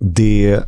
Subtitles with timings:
[0.00, 0.60] det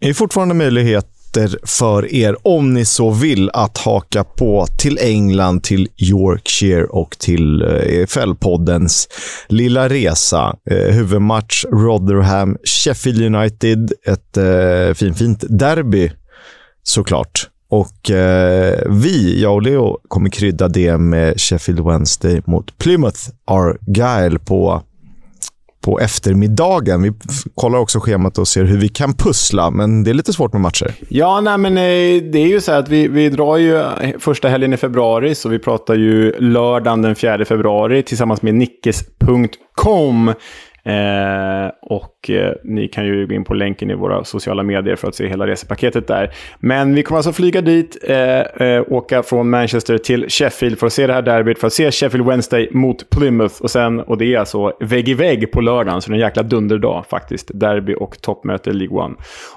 [0.00, 1.14] är fortfarande möjligheter
[1.62, 7.62] för er, om ni så vill, att haka på till England, till Yorkshire och till
[7.62, 9.08] eh, EFL-poddens
[9.48, 10.56] lilla resa.
[10.70, 13.92] Eh, huvudmatch Rotherham, Sheffield United.
[14.06, 16.10] Ett eh, fin, fint derby
[16.82, 17.48] såklart.
[17.68, 24.38] Och eh, vi, jag och Leo, kommer krydda det med Sheffield Wednesday mot Plymouth Argyle
[24.38, 24.82] på
[25.84, 27.02] på eftermiddagen.
[27.02, 27.12] Vi
[27.54, 30.62] kollar också schemat och ser hur vi kan pussla, men det är lite svårt med
[30.62, 30.94] matcher.
[31.08, 34.48] Ja, nej, men eh, det är ju så att vi, vi drar ju eh, första
[34.48, 40.32] helgen i februari, så vi pratar ju lördagen den 4 februari tillsammans med nickes.com.
[40.84, 45.08] Eh, och eh, ni kan ju gå in på länken i våra sociala medier för
[45.08, 46.34] att se hela resepaketet där.
[46.58, 50.92] Men vi kommer alltså flyga dit, eh, eh, åka från Manchester till Sheffield för att
[50.92, 53.62] se det här derbyt, för att se Sheffield Wednesday mot Plymouth.
[53.62, 56.20] Och, sen, och det är alltså vägg i vägg på lördagen, så det är en
[56.20, 57.50] jäkla dunderdag faktiskt.
[57.54, 59.14] Derby och toppmöte i League One.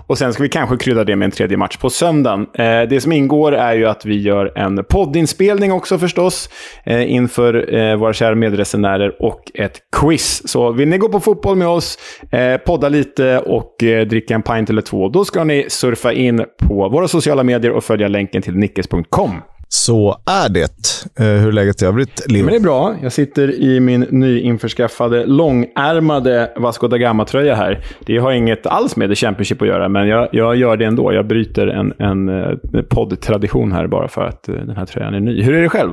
[0.08, 2.48] Och sen ska vi kanske krydda det med en tredje match på söndagen.
[2.54, 6.50] Eh, det som ingår är ju att vi gör en poddinspelning också förstås,
[6.86, 10.48] eh, inför eh, våra kära medresenärer och ett quiz.
[10.48, 11.98] Så vill ni gå på fotboll med oss,
[12.32, 16.46] eh, podda lite och eh, dricka en pint eller två, då ska ni surfa in
[16.58, 19.32] på våra sociala medier och följa länken till nickes.com.
[19.70, 21.04] Så är det.
[21.20, 22.46] Eh, hur är läget i övrigt, Liv?
[22.46, 22.96] Men det är bra.
[23.02, 27.84] Jag sitter i min nyinförskaffade långärmade Vasco da Gama-tröja här.
[28.06, 31.14] Det har inget alls med The Championship att göra, men jag, jag gör det ändå.
[31.14, 35.14] Jag bryter en, en, en eh, poddtradition här bara för att eh, den här tröjan
[35.14, 35.42] är ny.
[35.42, 35.92] Hur är det själv?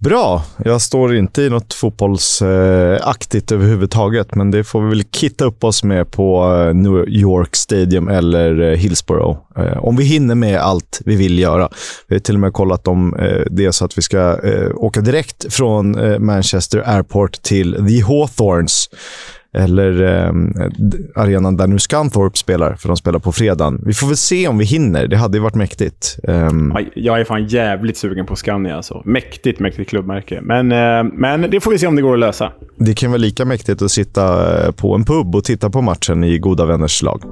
[0.00, 0.42] Bra.
[0.64, 5.84] Jag står inte i något fotbollsaktigt överhuvudtaget, men det får vi väl kitta upp oss
[5.84, 9.38] med på eh, New York Stadium eller eh, Hillsborough.
[9.56, 11.68] Eh, om vi hinner med allt vi vill göra.
[12.08, 13.16] Vi har till och med kollat om
[13.50, 14.38] det är så att vi ska
[14.74, 18.90] åka direkt från Manchester Airport till The Hawthorns
[19.56, 20.32] eller eh,
[21.14, 23.82] arenan där nu Scunthorpe spelar, för de spelar på fredagen.
[23.86, 25.06] Vi får väl se om vi hinner.
[25.06, 26.18] Det hade ju varit mäktigt.
[26.22, 26.76] Um...
[26.94, 28.76] Jag är fan jävligt sugen på Scania.
[28.76, 29.02] Alltså.
[29.04, 30.40] Mäktigt, mäktigt klubbmärke.
[30.42, 32.52] Men, eh, men det får vi se om det går att lösa.
[32.76, 36.24] Det kan vara lika mäktigt att sitta eh, på en pub och titta på matchen
[36.24, 37.22] i goda vänners lag.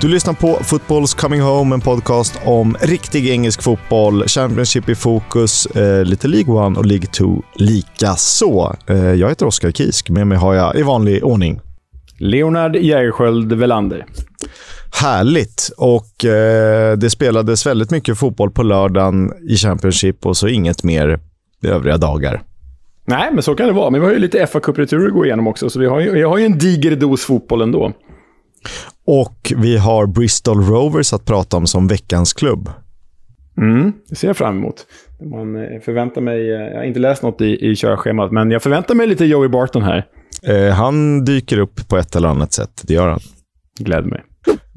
[0.00, 4.28] Du lyssnar på Football's Coming Home, en podcast om riktig engelsk fotboll.
[4.28, 8.76] Championship i fokus, eh, lite League One och League 2 lika så.
[8.86, 10.10] Eh, jag heter Oskar Kisk.
[10.10, 11.60] Med mig har jag i vanlig ordning
[12.18, 14.06] Leonard Jägerskiöld Velander.
[15.00, 15.70] Härligt!
[15.76, 21.20] Och eh, det spelades väldigt mycket fotboll på lördagen i Championship och så inget mer
[21.62, 22.42] övriga dagar.
[23.04, 23.90] Nej, men så kan det vara.
[23.90, 26.12] Men vi har ju lite fa Cup-returer att gå igenom också, så vi har ju,
[26.12, 27.92] vi har ju en diger dos fotboll ändå.
[29.10, 32.70] Och vi har Bristol Rovers att prata om som veckans klubb.
[33.58, 34.86] Mm, det ser jag fram emot.
[35.30, 38.62] Man eh, förväntar mig, eh, jag har inte läst något i, i körschemat, men jag
[38.62, 40.06] förväntar mig lite Joey Barton här.
[40.42, 43.20] Eh, han dyker upp på ett eller annat sätt, det gör han.
[43.80, 44.22] Gläd mig.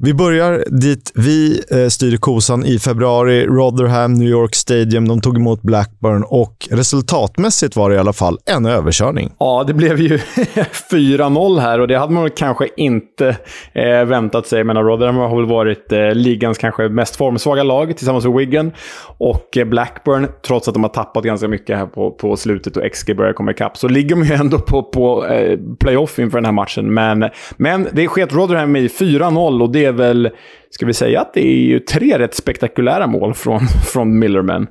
[0.04, 3.46] Vi börjar dit vi eh, styrde kosan i februari.
[3.46, 5.08] Rotherham, New York Stadium.
[5.08, 9.32] De tog emot Blackburn och resultatmässigt var det i alla fall en överkörning.
[9.38, 10.16] Ja, det blev ju
[10.92, 13.36] 4-0 här och det hade man kanske inte
[13.72, 14.64] eh, väntat sig.
[14.64, 18.72] Men Rotherham har väl varit eh, ligans kanske mest formsvaga lag tillsammans med Wigan.
[19.18, 22.92] Och eh, Blackburn, trots att de har tappat ganska mycket här på, på slutet och
[22.92, 26.44] XG börjar komma ikapp, så ligger de ju ändå på, på eh, playoff inför den
[26.44, 26.94] här matchen.
[26.94, 27.24] Men,
[27.56, 30.30] men det sket Rotherham i 4-0 och det är väl,
[30.70, 33.60] ska vi säga att det är ju tre rätt spektakulära mål från,
[33.92, 34.66] från Millerman.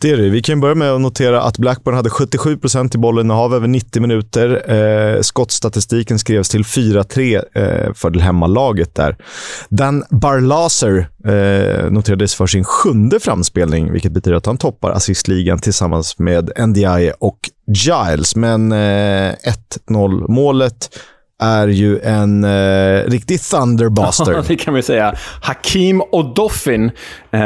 [0.00, 0.28] Det är det.
[0.28, 4.02] Vi kan börja med att notera att Blackburn hade 77 procent i bollinnehav över 90
[4.02, 4.72] minuter.
[4.72, 9.16] Eh, skottstatistiken skrevs till 4-3 eh, för det hemmalaget där.
[9.68, 16.18] Dan Barlaser eh, noterades för sin sjunde framspelning, vilket betyder att han toppar assistligan tillsammans
[16.18, 18.36] med NDI och Giles.
[18.36, 19.34] Men eh,
[19.88, 20.90] 1-0-målet
[21.38, 24.32] är ju en eh, riktig thunderbuster.
[24.38, 25.14] Ja, det kan vi säga.
[25.42, 26.90] Hakim Odoffin
[27.30, 27.40] eh,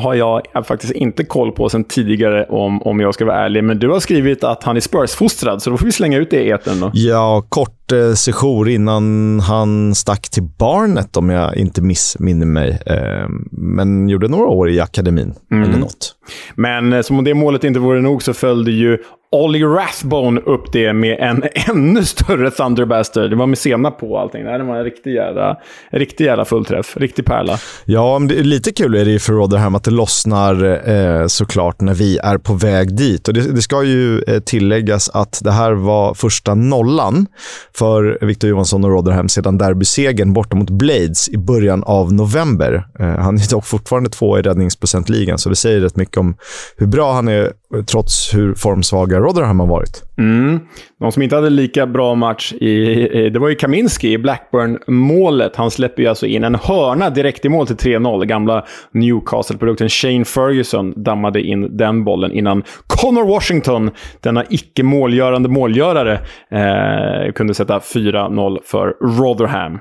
[0.00, 3.64] har jag faktiskt inte koll på sen tidigare, om, om jag ska vara ärlig.
[3.64, 6.42] Men du har skrivit att han är Spurs-fostrad, så då får vi slänga ut det
[6.42, 6.90] i etern då.
[6.94, 12.78] Ja, kort eh, sejour innan han stack till Barnet, om jag inte missminner mig.
[12.86, 15.68] Eh, men gjorde några år i akademin, mm.
[15.68, 16.14] eller något.
[16.54, 18.98] Men eh, som om det målet inte vore nog så följde ju
[19.32, 23.28] Ollie Rathbone upp det med en ännu större Thunderbaster.
[23.28, 24.44] Det var med sena på allting.
[24.44, 25.56] Det var en riktig jävla,
[25.90, 26.96] riktig jävla fullträff.
[26.96, 27.58] Riktig pärla.
[27.84, 31.80] Ja, men det lite kul är det ju för Rotherham att det lossnar eh, såklart
[31.80, 33.28] när vi är på väg dit.
[33.28, 37.26] Och det, det ska ju eh, tilläggas att det här var första nollan
[37.74, 42.86] för Victor Johansson och Rotherham sedan derbysegern borta mot Blades i början av november.
[42.98, 46.36] Eh, han är dock fortfarande två i räddningsprocentligan, så det säger rätt mycket om
[46.76, 50.02] hur bra han är eh, trots hur formsvaga Rotherham har varit.
[50.18, 50.60] Mm.
[51.00, 55.56] Någon som inte hade lika bra match, i, det var ju Kaminski i Blackburn-målet.
[55.56, 58.24] Han släpper ju alltså in en hörna direkt i mål till 3-0.
[58.24, 63.90] Gamla Newcastle-produkten Shane Ferguson dammade in den bollen innan Connor Washington,
[64.20, 66.20] denna icke målgörande målgörare,
[66.50, 69.78] eh, kunde sätta 4-0 för Rotherham.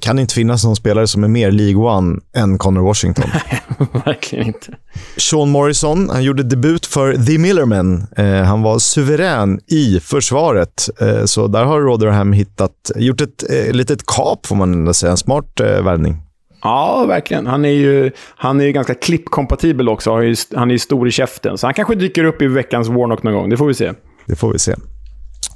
[0.00, 3.30] Kan inte finnas någon spelare som är mer League One än Connor Washington?
[4.04, 4.74] Verkligen inte.
[5.16, 8.06] Sean Morrison han gjorde debut för The Millermen.
[8.16, 10.88] Eh, han var suverän i försvaret.
[11.00, 15.10] Eh, så där har Rotherham hittat, gjort ett eh, litet kap, får man ändå säga.
[15.10, 16.16] En smart eh, värvning.
[16.62, 17.46] Ja, verkligen.
[17.46, 20.12] Han är ju, han är ju ganska klippkompatibel också.
[20.54, 21.58] Han är ju stor i käften.
[21.58, 23.50] Så han kanske dyker upp i veckans Warnock någon gång.
[23.50, 23.92] Det får vi se.
[24.26, 24.74] Det får vi se.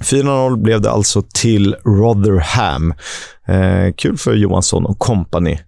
[0.03, 2.93] 4-0 blev det alltså till Rotherham.
[3.47, 5.59] Eh, kul för Johansson och company.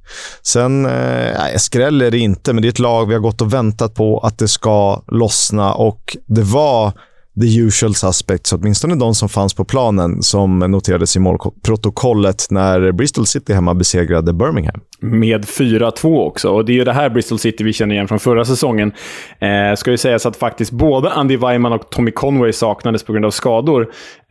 [0.41, 3.53] Sen, eh, skräll är det inte, men det är ett lag vi har gått och
[3.53, 6.93] väntat på att det ska lossna och det var
[7.41, 13.25] the usual suspects, åtminstone de som fanns på planen, som noterades i målprotokollet när Bristol
[13.25, 14.81] City hemma besegrade Birmingham.
[14.99, 16.49] Med 4-2 också.
[16.49, 18.91] Och det är ju det här Bristol City vi känner igen från förra säsongen.
[19.39, 23.25] Eh, ska ju sägas att faktiskt både Andy Weimann och Tommy Conway saknades på grund
[23.25, 23.81] av skador.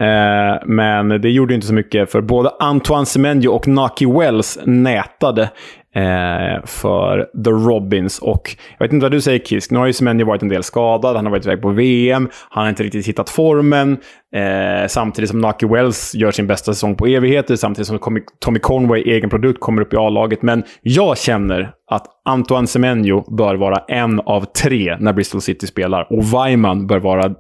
[0.01, 5.51] Eh, men det gjorde inte så mycket, för både Antoine Semenyo och Naki Wells nätade
[5.95, 8.19] eh, för The Robins.
[8.19, 10.63] Och jag vet inte vad du säger Kisk, nu har ju Semenyo varit en del
[10.63, 13.99] skadad, han har varit iväg på VM, han har inte riktigt hittat formen.
[14.35, 19.03] Eh, samtidigt som Naki Wells gör sin bästa säsong på evigheter, samtidigt som Tommy Conway,
[19.03, 20.43] egen produkt, kommer upp i A-laget.
[20.43, 26.13] Men jag känner att Antoine Semenyo bör vara en av tre när Bristol City spelar.
[26.13, 27.35] Och Weimann bör vara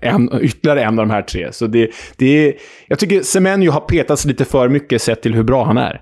[0.00, 1.52] en, ytterligare en av de här tre.
[1.52, 2.54] Så det, det är,
[2.86, 6.00] jag tycker Semenyo har petats lite för mycket sett till hur bra han är.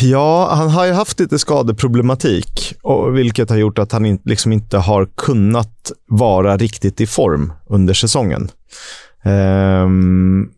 [0.00, 4.52] Ja, han har ju haft lite skadeproblematik, och vilket har gjort att han in, liksom
[4.52, 8.50] inte har kunnat vara riktigt i form under säsongen.
[9.24, 10.48] Ehm,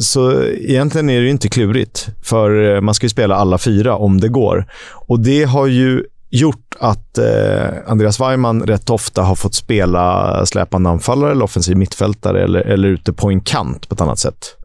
[0.00, 4.20] så egentligen är det inte klurigt, för eh, man ska ju spela alla fyra om
[4.20, 4.66] det går.
[4.92, 10.90] Och det har ju gjort att eh, Andreas Weimann rätt ofta har fått spela släpande
[10.90, 14.56] anfallare eller offensiv mittfältare eller, eller ute på en kant på ett annat sätt.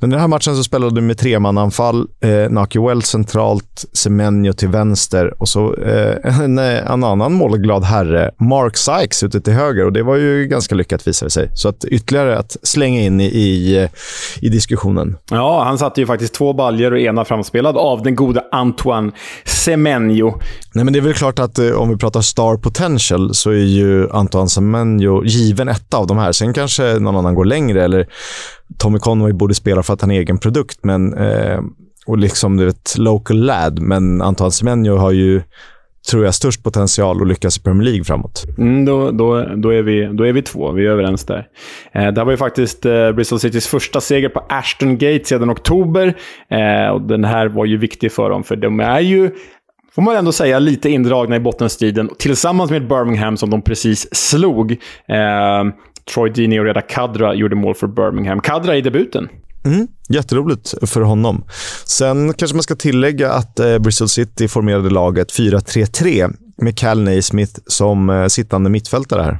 [0.00, 2.06] Men i den här matchen så spelade du med tremananfall.
[2.20, 7.84] Eh, Naki Well centralt, Semenyo till vänster och så eh, en, eh, en, annan målglad
[7.84, 9.84] herre, Mark Sykes, ute till höger.
[9.84, 11.50] Och Det var ju ganska lyckat visade det sig.
[11.54, 13.90] Så att ytterligare att slänga in i, i, eh,
[14.40, 15.16] i diskussionen.
[15.30, 19.12] Ja, han satte ju faktiskt två baljer och ena framspelad av den gode Antoine
[19.44, 20.40] Semenyo.
[20.76, 23.64] Nej, men det är väl klart att eh, om vi pratar star potential så är
[23.64, 26.32] ju Antoine Semenyo given etta av de här.
[26.32, 28.06] Sen kanske någon annan går längre eller
[28.78, 31.60] Tommy Conway borde spela för att han är egen produkt, men, eh,
[32.06, 33.78] och liksom du vet, local lad.
[33.78, 35.42] Men Antoine Semenyo har ju,
[36.10, 38.44] tror jag, störst potential att lyckas i Premier League framåt.
[38.58, 40.72] Mm, då, då, då, är vi, då är vi två.
[40.72, 41.46] Vi är överens där.
[41.92, 45.50] Eh, det här var ju faktiskt eh, Bristol Citys första seger på Ashton Gate sedan
[45.50, 46.14] oktober.
[46.50, 49.30] Eh, och den här var ju viktig för dem, för de är ju
[49.96, 54.72] får man ändå säga, lite indragna i bottenstriden tillsammans med Birmingham som de precis slog.
[54.72, 55.64] Eh,
[56.14, 58.40] Troy Deeney och Reda Kadra gjorde mål för Birmingham.
[58.40, 59.28] Kadra i debuten.
[59.64, 61.44] Mm, jätteroligt för honom.
[61.84, 67.60] Sen kanske man ska tillägga att eh, Bristol City formerade laget 4-3-3 med Cal Naismith
[67.66, 69.38] som eh, sittande mittfältare här.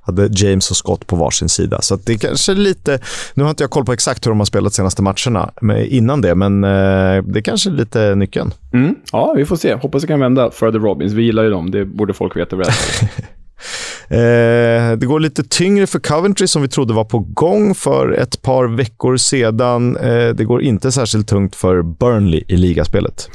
[0.00, 1.82] Hade James och Scott på varsin sida.
[1.82, 3.00] Så det är kanske lite...
[3.34, 5.52] Nu har inte jag koll på exakt hur de har spelat senaste matcherna
[5.88, 8.50] innan det, men eh, det är kanske lite nyckeln.
[8.72, 9.74] Mm, ja, vi får se.
[9.74, 11.12] Hoppas det kan vända för The Robins.
[11.12, 11.70] Vi gillar ju dem.
[11.70, 12.56] Det borde folk veta.
[14.10, 18.42] Eh, det går lite tyngre för Coventry som vi trodde var på gång för ett
[18.42, 19.96] par veckor sedan.
[19.96, 23.30] Eh, det går inte särskilt tungt för Burnley i ligaspelet.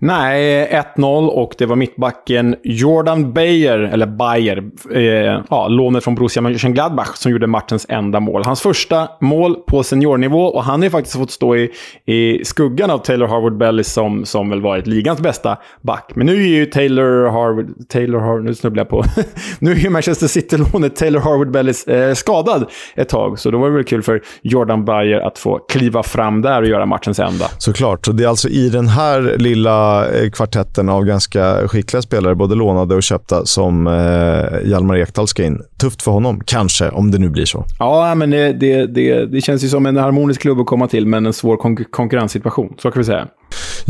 [0.00, 6.42] Nej, 1-0 och det var mittbacken Jordan Bayer, eller Bayer, eh, ja, lånet från Borussia
[6.42, 8.42] Mönchengladbach, som gjorde matchens enda mål.
[8.42, 11.70] Hans första mål på seniornivå och han har ju faktiskt fått stå i,
[12.06, 16.12] i skuggan av Taylor Harvard-Bellis som, som väl varit ligans bästa back.
[16.14, 17.88] Men nu är ju Taylor Harvard...
[17.88, 18.44] Taylor Harvard...
[18.44, 19.04] nu snubblar jag på.
[19.58, 23.74] nu är ju Manchester City-lånet Taylor Harvard-Bellis eh, skadad ett tag, så då var det
[23.74, 27.44] väl kul för Jordan Bayer att få kliva fram där och göra matchens enda.
[27.58, 32.54] Såklart, det är alltså i den här lilla Eh, kvartetten av ganska skickliga spelare, både
[32.54, 35.62] lånade och köpta, som eh, Hjalmar Ekdal ska in.
[35.80, 37.64] Tufft för honom, kanske, om det nu blir så.
[37.78, 41.06] Ja, men det, det, det, det känns ju som en harmonisk klubb att komma till,
[41.06, 42.74] men en svår kon konkurrenssituation.
[42.78, 43.28] Så kan vi säga.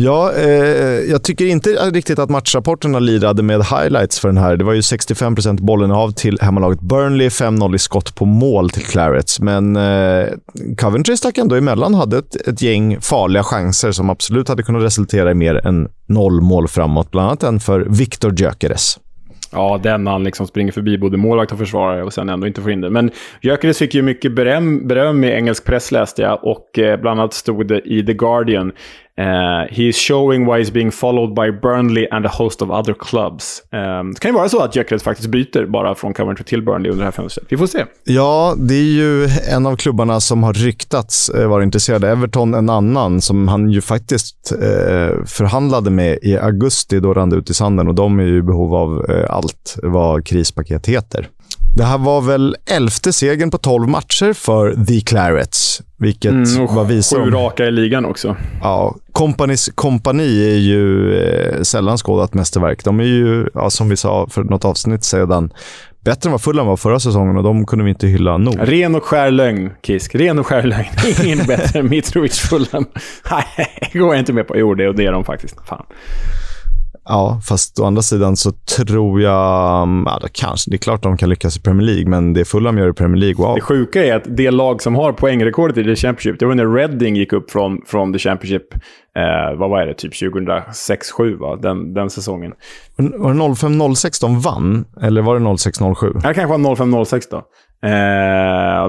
[0.00, 4.56] Ja, eh, jag tycker inte riktigt att matchrapporterna lirade med highlights för den här.
[4.56, 8.84] Det var ju 65% bollen av till hemmalaget Burnley, 5-0 i skott på mål till
[8.84, 9.40] Clarets.
[9.40, 10.26] Men eh,
[10.76, 15.30] Coventry stack ändå emellan hade ett, ett gäng farliga chanser som absolut hade kunnat resultera
[15.30, 17.10] i mer än noll mål framåt.
[17.10, 18.98] Bland annat en för Victor Gyökeres.
[19.52, 22.70] Ja, den han liksom springer förbi både målvakt och försvarare och sen ändå inte får
[22.70, 22.90] in det.
[22.90, 27.20] Men Gyökeres fick ju mycket beröm, beröm i engelsk press läste jag och eh, bland
[27.20, 28.72] annat stod det i The Guardian
[29.18, 32.70] Eh, uh, he is showing why he's being followed by Burnley and a host of
[32.70, 33.62] other clubs.
[33.72, 36.90] Um, det kan ju vara så att Gyökeres faktiskt byter bara från Coventry till Burnley
[36.90, 37.46] under det här fönstret.
[37.48, 37.84] Vi får se.
[38.04, 42.10] Ja, det är ju en av klubbarna som har ryktats eh, vara intresserade.
[42.10, 47.00] Everton en annan, som han ju faktiskt eh, förhandlade med i augusti.
[47.00, 49.76] Då rann det ut i sanden och de är ju i behov av eh, allt
[49.82, 51.28] vad krispaket heter.
[51.78, 55.82] Det här var väl elfte segern på 12 matcher för The Clarets.
[55.98, 58.36] Vilket mm, var visar Sju raka i ligan också.
[58.62, 62.84] Ja, Companys kompani är ju eh, sällan skådat mästerverk.
[62.84, 65.52] De är ju, ja, som vi sa för något avsnitt sedan,
[66.00, 68.56] bättre än vad Fulham var förra säsongen och de kunde vi inte hylla nog.
[68.58, 70.14] Ren och skär lögn, Kisk.
[70.14, 70.88] Ren och skär lögn.
[71.24, 72.86] Ingen bättre än Mitrovic Fulham.
[73.30, 73.44] Nej,
[73.92, 74.58] det går jag inte med på.
[74.58, 75.56] Jo, det är de faktiskt.
[75.66, 75.84] Fan.
[77.08, 78.52] Ja, fast å andra sidan så
[78.86, 79.82] tror jag...
[79.82, 82.44] Mm, ja, det, kanske, det är klart de kan lyckas i Premier League, men det
[82.44, 83.54] Fulham gör i Premier League, wow.
[83.54, 86.74] Det sjuka är att det lag som har poängrekordet i The Championship, det var när
[86.74, 88.74] Reading gick upp från, från The Championship,
[89.16, 92.52] eh, vad var det, typ 2006-07, den, den säsongen.
[92.96, 96.14] Var det 05-06 de vann, eller var det 06-07?
[96.14, 97.36] Det kanske var 05-06 då.
[97.36, 97.90] Eh,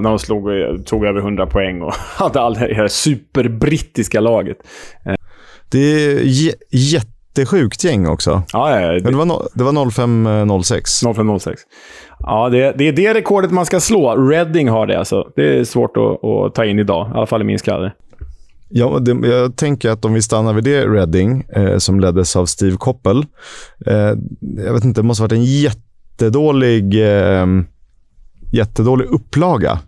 [0.00, 0.48] de slog,
[0.86, 4.56] tog över 100 poäng och hade all det här superbrittiska laget.
[5.06, 5.14] Eh.
[5.70, 6.20] Det är
[6.70, 8.42] jätte jättesjukt gäng också.
[8.52, 9.00] Ja, ja, det...
[9.00, 11.00] Det var, no, det var 0506.
[11.00, 11.62] 0506.
[12.18, 14.16] Ja, det, det är det rekordet man ska slå.
[14.16, 15.32] Reading har det alltså.
[15.36, 17.92] Det är svårt att, att ta in idag, i alla fall i min skalle.
[18.68, 22.46] Ja, det, jag tänker att om vi stannar vid det Reading, eh, som leddes av
[22.46, 23.26] Steve Koppel.
[23.86, 24.14] Eh,
[24.66, 27.46] jag vet inte, det måste ha varit en jättedålig, eh,
[28.52, 29.78] jättedålig upplaga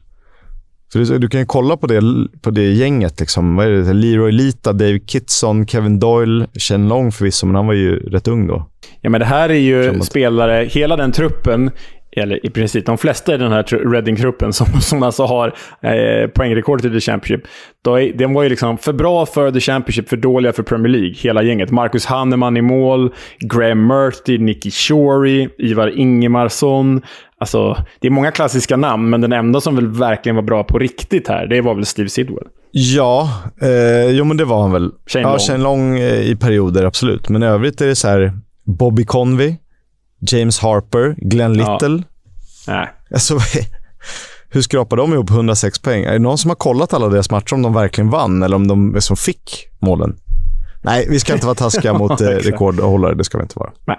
[0.92, 2.00] så du, du, kan ju kolla på det,
[2.42, 3.20] på det gänget.
[3.20, 3.56] Liksom.
[3.56, 3.92] Vad är det?
[3.92, 8.46] Leroy Lita, Dave Kitson, Kevin Doyle, Chen Long förvisso, men han var ju rätt ung
[8.46, 8.68] då.
[9.00, 11.70] Ja, men det här är ju spelare, hela den truppen,
[12.16, 16.84] eller i princip de flesta i den här Reading-truppen som, som alltså har eh, poängrekordet
[16.84, 17.46] i The Championship.
[17.87, 21.14] Är, den var ju liksom för bra för The Championship, för dåliga för Premier League.
[21.16, 21.70] Hela gänget.
[21.70, 27.02] Marcus Hanneman i mål, Graham Murty, Nicky Shorey, Ivar Ingemarsson.
[27.42, 30.78] Alltså, det är många klassiska namn, men den enda som väl verkligen var bra på
[30.78, 32.46] riktigt här, det var väl Steve Sidwell.
[32.70, 34.90] Ja, eh, jo men det var han väl.
[35.06, 35.38] Shane ja, Long.
[35.38, 37.28] Shane Long eh, i perioder, absolut.
[37.28, 38.32] Men i övrigt är det så här
[38.64, 39.56] Bobby Convey,
[40.20, 42.02] James Harper, Glenn Little.
[42.66, 42.72] Ja.
[42.72, 42.88] Nej.
[43.12, 43.38] Alltså,
[44.49, 46.04] hur skrapar de ihop 106 poäng?
[46.04, 48.68] Är det någon som har kollat alla deras matcher om de verkligen vann eller om
[48.68, 50.16] de som fick målen?
[50.82, 53.14] Nej, vi ska inte vara taskiga mot eh, rekordhållare.
[53.14, 53.72] Det ska vi inte vara.
[53.87, 53.99] Nej.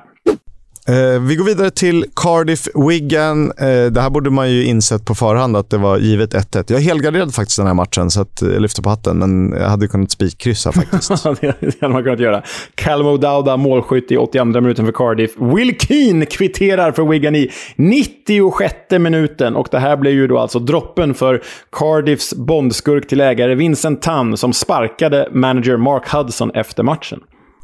[0.88, 3.52] Eh, vi går vidare till Cardiff Wigan.
[3.52, 6.72] Eh, det här borde man ju insett på förhand att det var givet 1-1.
[6.74, 9.70] Jag helgarderade faktiskt den här matchen, så att eh, jag lyfter på hatten, men jag
[9.70, 11.10] hade kunnat spikkryssa faktiskt.
[11.42, 12.44] det hade man kunnat göra.
[12.76, 15.32] Calmo Dauda, målskytt i 82 minuten för Cardiff.
[15.38, 19.56] Will Keane kvitterar för Wigan i 96 minuten.
[19.56, 24.38] Och det här blev ju då alltså droppen för Cardiffs bondskurk till ägare Vincent Tan,
[24.38, 27.20] som sparkade manager Mark Hudson efter matchen.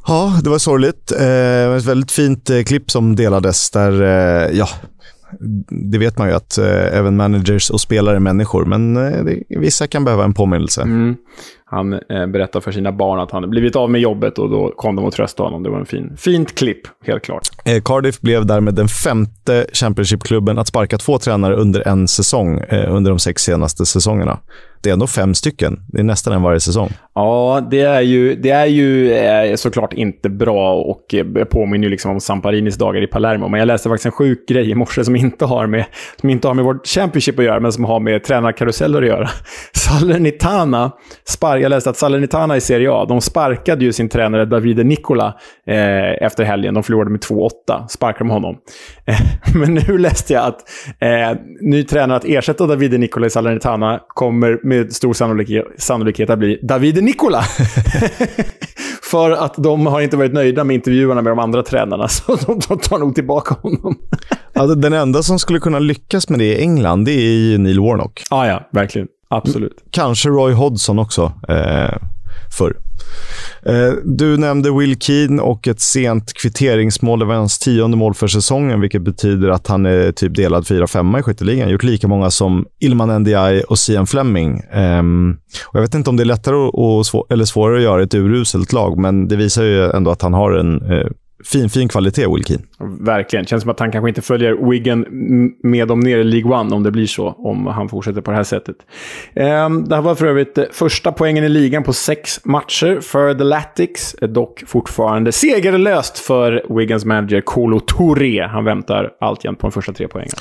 [0.08, 1.12] Ja, det var sorgligt.
[1.12, 4.68] Eh, ett väldigt fint eh, klipp som delades där, eh, ja,
[5.70, 9.44] det vet man ju att eh, även managers och spelare är människor, men eh, det,
[9.60, 10.82] vissa kan behöva en påminnelse.
[10.82, 11.16] Mm.
[11.70, 14.96] Han eh, berättar för sina barn att han blivit av med jobbet och då kom
[14.96, 15.64] de och tröstade honom.
[15.64, 17.44] Det var en fin, fint klipp, helt klart.
[17.66, 22.96] Eh, Cardiff blev därmed den femte Championship-klubben att sparka två tränare under en säsong eh,
[22.96, 24.40] under de sex senaste säsongerna
[24.82, 25.80] det är ändå fem stycken.
[25.88, 26.90] Det är nästan en varje säsong.
[27.16, 32.12] Ja, det är ju, det är ju eh, såklart inte bra och eh, påminner liksom
[32.12, 33.48] om Samparinis dagar i Palermo.
[33.48, 35.86] Men jag läste faktiskt en sjuk grej i morse som inte har med,
[36.22, 39.30] som inte har med vårt Championship att göra, men som har med tränarkaruseller att göra.
[39.74, 40.92] Salernitana,
[41.28, 45.36] spark, jag läste att Salernitana i Serie A, de sparkade ju sin tränare Davide Nicola
[45.68, 46.74] eh, efter helgen.
[46.74, 47.50] De förlorade med 2-8.
[47.88, 48.58] Sparkade de honom.
[49.06, 49.20] Eh,
[49.56, 50.60] men nu läste jag att
[51.00, 56.40] eh, ny tränare att ersätta Davide Nicola i Salernitana kommer med stor sannolikhet, sannolikhet att
[56.40, 57.44] bli Davide Nicola.
[59.12, 62.80] För att de har inte varit nöjda med intervjuerna med de andra tränarna, så de,
[62.80, 63.96] tar nog tillbaka honom.
[64.54, 68.24] alltså, den enda som skulle kunna lyckas med det i England, det är Neil Warnock.
[68.30, 69.08] Ah, ja, verkligen.
[69.30, 69.72] Absolut.
[69.72, 71.34] Mm, kanske Roy Hodgson också.
[71.48, 71.98] Eh,
[72.58, 72.78] förr.
[73.66, 77.20] Eh, du nämnde Will Keane och ett sent kvitteringsmål.
[77.20, 81.20] Det var hans tionde mål för säsongen, vilket betyder att han är typ delad 4-5
[81.20, 81.60] i skytteligan.
[81.60, 84.62] Han har gjort lika många som Ilman Ndiaye och Sian Fleming.
[84.74, 88.04] Um, och jag vet inte om det är lättare och svå eller svårare att göra
[88.04, 91.08] ett uruselt lag, men det visar ju ändå att han har en uh,
[91.46, 92.64] fin, fin kvalitet, Will Keane.
[93.00, 93.46] Verkligen.
[93.46, 95.06] Känns som att han kanske inte följer Wigan
[95.64, 98.38] med dem ner i League One om det blir så, om han fortsätter på det
[98.38, 98.76] här sättet.
[99.36, 103.34] Um, det här var för övrigt eh, första poängen i ligan på sex matcher för
[103.34, 104.16] The Latics.
[104.22, 108.48] Dock fortfarande segerlöst för Wigans manager Kolo Touré.
[108.48, 110.36] Han väntar alltjämt på de första tre poängen.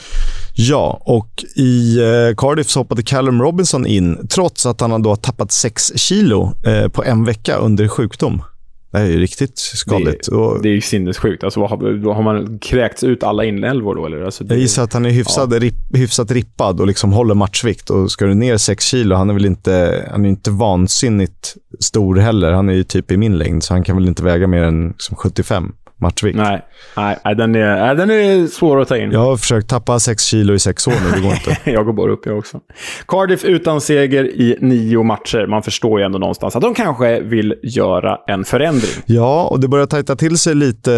[0.60, 5.16] Ja, och i eh, Cardiff så hoppade Callum Robinson in, trots att han då har
[5.16, 8.42] tappat sex kilo eh, på en vecka under sjukdom.
[8.90, 10.30] Det är ju riktigt skadligt.
[10.30, 11.44] Det, det är ju sinnessjukt.
[11.44, 14.06] Alltså, har, har man kräkts ut alla inälvor då?
[14.06, 14.22] Eller?
[14.22, 15.58] Alltså, det, jag gissar att han är hyfsad, ja.
[15.58, 17.90] rip, hyfsat rippad och liksom håller matchvikt.
[17.90, 22.16] Och ska du ner 6 kilo, han är väl inte, han är inte vansinnigt stor
[22.16, 22.52] heller.
[22.52, 24.88] Han är ju typ i min längd, så han kan väl inte väga mer än
[24.88, 26.36] liksom 75 matchvikt.
[26.36, 26.62] Nej,
[26.96, 29.10] nej den, är, den är svår att ta in.
[29.10, 31.56] Jag har försökt tappa 6 kilo i sex år nu, det går inte.
[31.70, 32.60] jag går bara upp jag också.
[33.08, 35.46] Cardiff utan seger i nio matcher.
[35.46, 38.90] Man förstår ju ändå någonstans att de kanske vill göra en förändring.
[39.06, 40.92] Ja, och det börjar tajta till sig lite,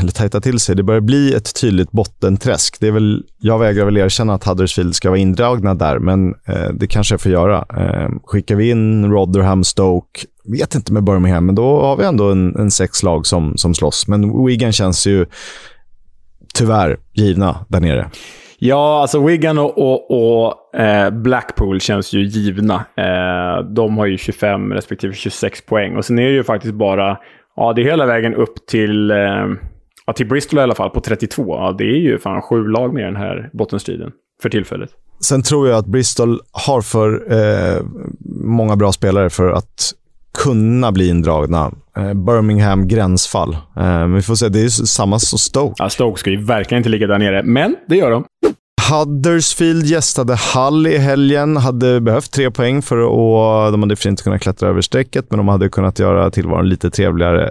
[0.00, 2.76] eller tajta till sig, det börjar bli ett tydligt bottenträsk.
[2.80, 6.68] Det är väl, jag vägrar väl erkänna att Huddersfield ska vara indragna där, men eh,
[6.74, 7.64] det kanske jag får göra.
[7.76, 12.30] Eh, skickar vi in Rotherham, Stoke, vet inte med Birmingham, men då har vi ändå
[12.30, 14.08] en, en sex lag som, som slåss.
[14.08, 15.26] Men Wigan känns ju
[16.54, 18.10] tyvärr givna där nere.
[18.58, 22.74] Ja, alltså Wigan och, och, och eh, Blackpool känns ju givna.
[22.74, 25.96] Eh, de har ju 25 respektive 26 poäng.
[25.96, 27.18] Och sen är det ju faktiskt bara,
[27.56, 29.16] ja det är hela vägen upp till, eh,
[30.06, 31.56] ja, till Bristol i alla fall, på 32.
[31.56, 34.10] Ja, det är ju fan sju lag med i den här bottenstriden
[34.42, 34.90] för tillfället.
[35.20, 37.82] Sen tror jag att Bristol har för eh,
[38.44, 39.92] många bra spelare för att
[40.38, 41.72] kunna bli indragna.
[41.96, 43.56] Eh, Birmingham gränsfall.
[43.76, 45.74] Eh, vi får se, det är samma som Stoke.
[45.78, 48.24] Ja, Stoke ska ju verkligen inte ligga där nere, men det gör de.
[48.90, 51.56] Huddersfield gästade Hull i helgen.
[51.56, 53.72] Hade behövt tre poäng för att...
[53.72, 56.90] De hade för inte kunnat klättra över strecket, men de hade kunnat göra tillvaron lite
[56.90, 57.50] trevligare.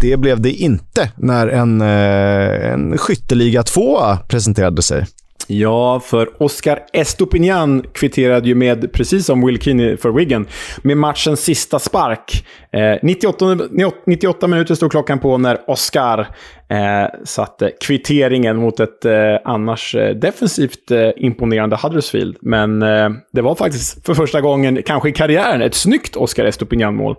[0.00, 5.06] Det blev det inte när en, eh, en skytteliga 2 presenterade sig.
[5.46, 10.46] Ja, för Oscar Estopinian kvitterade ju med, precis som Will Keane för Wigan,
[10.82, 12.46] med matchens sista spark.
[12.72, 13.58] Eh, 98,
[14.06, 16.20] 98 minuter stod klockan på när Oscar
[16.68, 19.12] eh, satte kvitteringen mot ett eh,
[19.44, 22.36] annars eh, defensivt eh, imponerande Huddersfield.
[22.40, 27.16] Men eh, det var faktiskt för första gången, kanske i karriären, ett snyggt Oscar Estopinian-mål.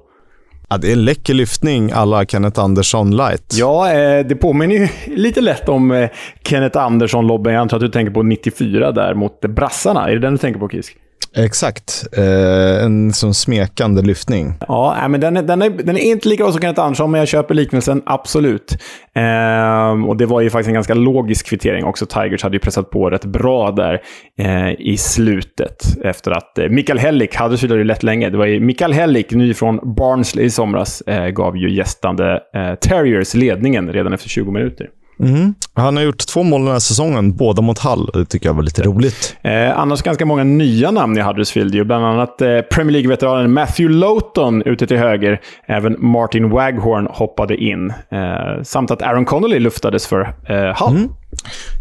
[0.72, 3.54] Ja, det är en läcker lyftning alla Kenneth Andersson light.
[3.60, 6.10] Ja, eh, det påminner ju lite lätt om eh,
[6.44, 7.54] Kenneth Andersson-lobben.
[7.54, 10.10] Jag antar att du tänker på 94 där mot brassarna.
[10.10, 10.98] Är det den du tänker på, Kisk?
[11.36, 12.08] Exakt.
[12.18, 14.54] Eh, en sån smekande lyftning.
[14.68, 17.20] Ja, men den är, den, är, den är inte lika bra som Kenneth Andersson, men
[17.20, 18.78] jag köper liknelsen absolut.
[19.16, 22.06] Eh, och det var ju faktiskt en ganska logisk kvittering också.
[22.06, 24.02] Tigers hade ju pressat på rätt bra där
[24.40, 25.84] eh, i slutet.
[26.04, 28.30] Efter att eh, Mikael Hellik, hade ju lätt länge.
[28.30, 32.76] Det var ju Mikael Hellik, ny från Barnsley i somras, eh, gav ju gästande eh,
[32.76, 34.88] Terriers ledningen redan efter 20 minuter.
[35.22, 35.54] Mm.
[35.74, 38.10] Han har gjort två mål den här säsongen, båda mot Hall.
[38.14, 39.36] Det tycker jag var lite roligt.
[39.42, 41.76] Eh, annars ganska många nya namn i Huddersfield.
[41.76, 41.84] Ju.
[41.84, 45.42] Bland annat eh, Premier League-veteranen Matthew Lowton ute till höger.
[45.66, 47.90] Även Martin Waghorn hoppade in.
[47.90, 50.96] Eh, samt att Aaron Connolly luftades för eh, Hull.
[50.96, 51.10] Mm.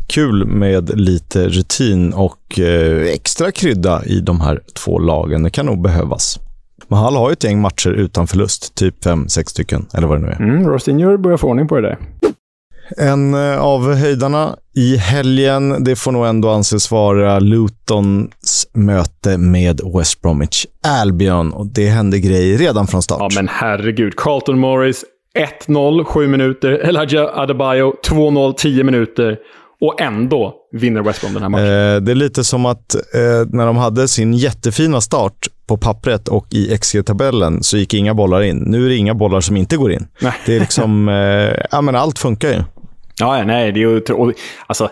[0.07, 5.43] Kul med lite rutin och eh, extra krydda i de här två lagen.
[5.43, 6.41] Det kan nog behövas.
[6.89, 10.19] Men Hall har ju ett gäng matcher utan förlust, typ fem, sex stycken, eller vad
[10.21, 10.41] det nu är.
[10.41, 11.99] Mm, Rostinjur börjar få ordning på det där.
[12.97, 19.81] En eh, av höjdarna i helgen, det får nog ändå anses vara Lutons möte med
[19.97, 20.67] West Bromwich
[21.03, 21.53] Albion.
[21.53, 23.19] Och det hände grejer redan från start.
[23.21, 24.17] Ja, men herregud.
[24.17, 25.05] Carlton Morris
[25.67, 26.71] 1-0, 7 minuter.
[26.71, 29.37] Elijah Adebayo 2-0, 10 minuter.
[29.81, 31.65] Och ändå vinner West Brom den här matchen.
[31.65, 36.29] Eh, det är lite som att eh, när de hade sin jättefina start på pappret
[36.29, 38.57] och i XG-tabellen så gick inga bollar in.
[38.57, 40.07] Nu är det inga bollar som inte går in.
[40.21, 40.33] Nej.
[40.47, 41.09] Det är liksom...
[41.09, 42.63] Eh, ja, men allt funkar ju.
[43.21, 44.03] Ja, nej, det är ju...
[44.67, 44.91] Alltså,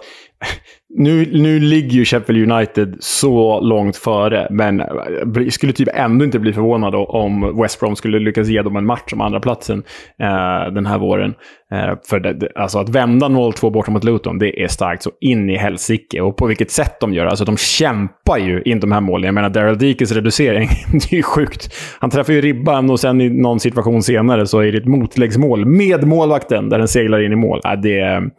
[0.90, 4.86] nu, nu ligger ju Sheffield United så långt före, men eh,
[5.34, 8.86] jag skulle typ ändå inte bli förvånad om West Brom skulle lyckas ge dem en
[8.86, 9.82] match om andra platsen
[10.18, 11.34] eh, den här våren.
[11.72, 15.50] Eh, för det, alltså att vända 0-2 borta mot Luton, det är starkt så in
[15.50, 16.20] i helsike.
[16.20, 19.24] Och på vilket sätt de gör Alltså de kämpar ju in de här målen.
[19.24, 21.74] Jag menar, Daryl Dikes reducering, det är ju sjukt.
[21.98, 25.66] Han träffar ju ribban och sen i någon situation senare så är det ett motläggsmål
[25.66, 27.60] med målvakten där den seglar in i mål.
[27.64, 28.30] Äh, det är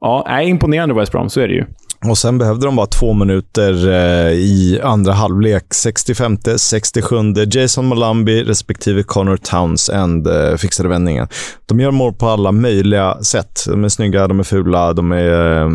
[0.00, 1.64] Ja, är imponerande West Brom, så är det ju.
[2.06, 5.74] Och sen behövde de bara två minuter eh, i andra halvlek.
[5.74, 7.16] 65, 67.
[7.50, 11.28] Jason Malambi respektive Connor Townsend eh, fixade vändningen.
[11.66, 13.64] De gör mål på alla möjliga sätt.
[13.66, 15.70] De är snygga, de är fula, de är eh,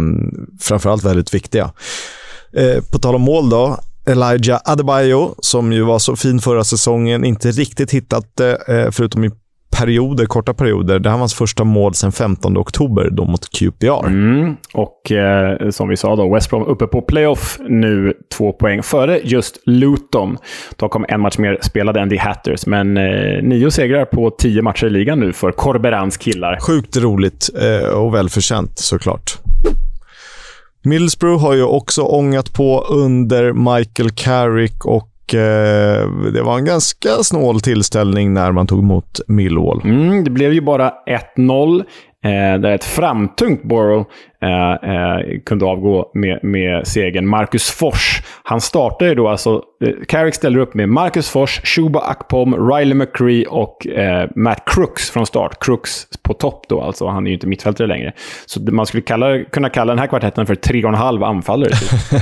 [0.62, 1.72] framförallt väldigt viktiga.
[2.54, 3.80] Eh, på tal om mål då.
[4.08, 9.24] Elijah Adebayo, som ju var så fin förra säsongen, inte riktigt hittat det, eh, förutom
[9.24, 9.32] i
[9.78, 11.00] perioder, korta perioder.
[11.00, 14.08] Det här var hans första mål sedan 15 oktober då mot QPR.
[14.08, 14.56] Mm.
[14.74, 19.20] Och eh, som vi sa då, West Brom uppe på playoff nu, två poäng före
[19.24, 20.38] just Luton.
[20.76, 24.62] De kom en match mer spelade än The Hatters, men eh, nio segrar på tio
[24.62, 26.60] matcher i ligan nu för Corberans killar.
[26.60, 29.38] Sjukt roligt eh, och välförtjänt såklart.
[30.84, 35.10] Middlesbrough har ju också ångat på under Michael Carrick och
[36.34, 39.82] det var en ganska snål tillställning när man tog emot Millwall.
[39.84, 40.94] Mm, det blev ju bara
[41.38, 41.84] 1-0.
[42.26, 44.08] Eh, där ett framtungt Borough
[44.42, 47.28] eh, eh, kunde avgå med, med segern.
[47.28, 49.62] Marcus Fors, han startade ju då alltså...
[49.86, 55.12] Eh, Carrick ställer upp med Marcus Fors, Shuba Akpom, Riley McCree och eh, Matt Crooks
[55.12, 55.58] från start.
[55.60, 57.08] Crooks på topp då, alltså.
[57.08, 58.14] Han är ju inte mittfältare längre.
[58.46, 61.70] Så man skulle kalla, kunna kalla den här kvartetten för tre och en halv anfallare.
[61.70, 61.90] Typ.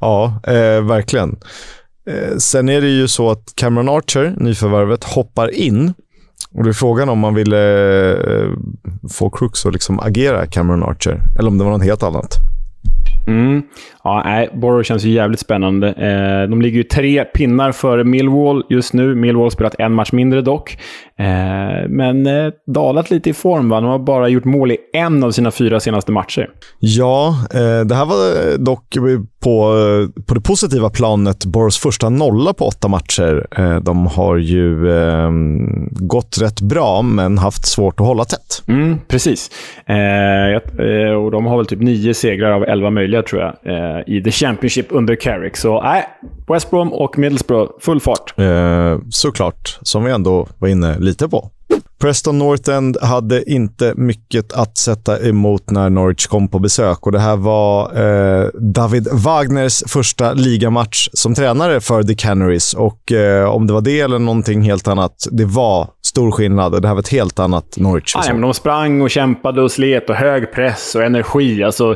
[0.00, 1.36] ja, eh, verkligen.
[2.10, 5.94] Eh, sen är det ju så att Cameron Archer, nyförvärvet, hoppar in
[6.54, 8.48] och det är frågan om man ville eh,
[9.10, 12.36] få Crooks att liksom agera Cameron Archer, eller om det var något helt annat.
[13.26, 13.62] Mm.
[14.04, 15.88] Ja, nej, Borough känns ju jävligt spännande.
[15.88, 19.14] Eh, de ligger ju tre pinnar före Millwall just nu.
[19.14, 20.78] Millwall har spelat en match mindre dock.
[21.20, 23.68] Eh, men eh, dalat lite i form.
[23.68, 23.80] Va?
[23.80, 26.50] De har bara gjort mål i en av sina fyra senaste matcher.
[26.78, 28.96] Ja, eh, det här var dock
[29.40, 29.74] på,
[30.26, 33.46] på det positiva planet Boroughs första nolla på åtta matcher.
[33.56, 38.62] Eh, de har ju ehm, gått rätt bra, men haft svårt att hålla tätt.
[38.68, 39.50] Mm, precis.
[39.86, 43.54] Eh, och de har väl typ nio segrar av elva möjliga, tror jag,
[44.08, 45.56] i The Championship under Carrick.
[45.56, 46.04] Så nej,
[46.48, 48.34] West Brom och Middlesbrough, full fart.
[49.10, 51.50] såklart, som vi ändå var inne lite på.
[52.00, 57.06] Preston North End hade inte mycket att sätta emot när Norwich kom på besök.
[57.06, 62.74] Och Det här var eh, David Wagners första ligamatch som tränare för The Canaries.
[62.74, 66.82] Och eh, Om det var det eller någonting helt annat, det var stor skillnad.
[66.82, 68.14] Det här var ett helt annat Norwich.
[68.16, 71.64] Nej, men de sprang och kämpade och slet och hög press och energi.
[71.64, 71.94] Alltså,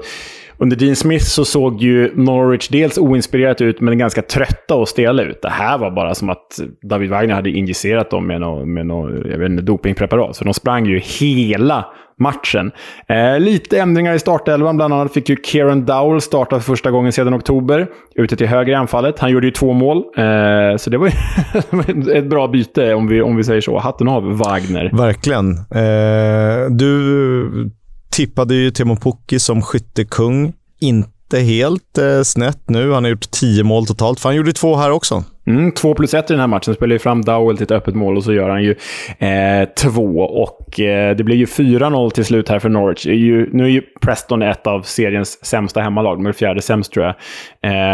[0.64, 5.22] under Dean Smith så såg ju Norwich dels oinspirerat ut, men ganska trötta och stela
[5.22, 5.42] ut.
[5.42, 6.46] Det här var bara som att
[6.83, 10.37] David Wagner hade injicerat dem med något, med något jag vet inte, dopingpreparat.
[10.37, 11.87] Så de sprang ju hela
[12.20, 12.72] matchen.
[13.09, 14.77] Eh, lite ändringar i startelvan.
[14.77, 17.87] Bland annat fick ju Kieran Dowell starta för första gången sedan oktober.
[18.14, 19.18] Ute till höger i anfallet.
[19.18, 19.96] Han gjorde ju två mål.
[19.96, 23.79] Eh, så det var ju ett bra byte, om vi, om vi säger så.
[23.79, 24.90] Hatten av Wagner.
[24.92, 25.50] Verkligen.
[25.50, 27.70] Eh, du
[28.14, 30.53] tippade ju Timo Pukki som skyttekung.
[30.81, 32.92] Inte helt eh, snett nu.
[32.92, 35.24] Han har gjort tio mål totalt, för han gjorde två här också.
[35.46, 36.74] Mm, två plus ett i den här matchen.
[36.74, 38.74] Spelar ju fram Dowell till ett öppet mål och så gör han ju
[39.18, 40.20] eh, två.
[40.20, 43.07] Och eh, det blir ju 4-0 till slut här för Norwich.
[43.07, 46.18] Ju, nu är ju Preston ett av seriens sämsta hemmalag.
[46.18, 47.14] De är fjärde sämst tror jag.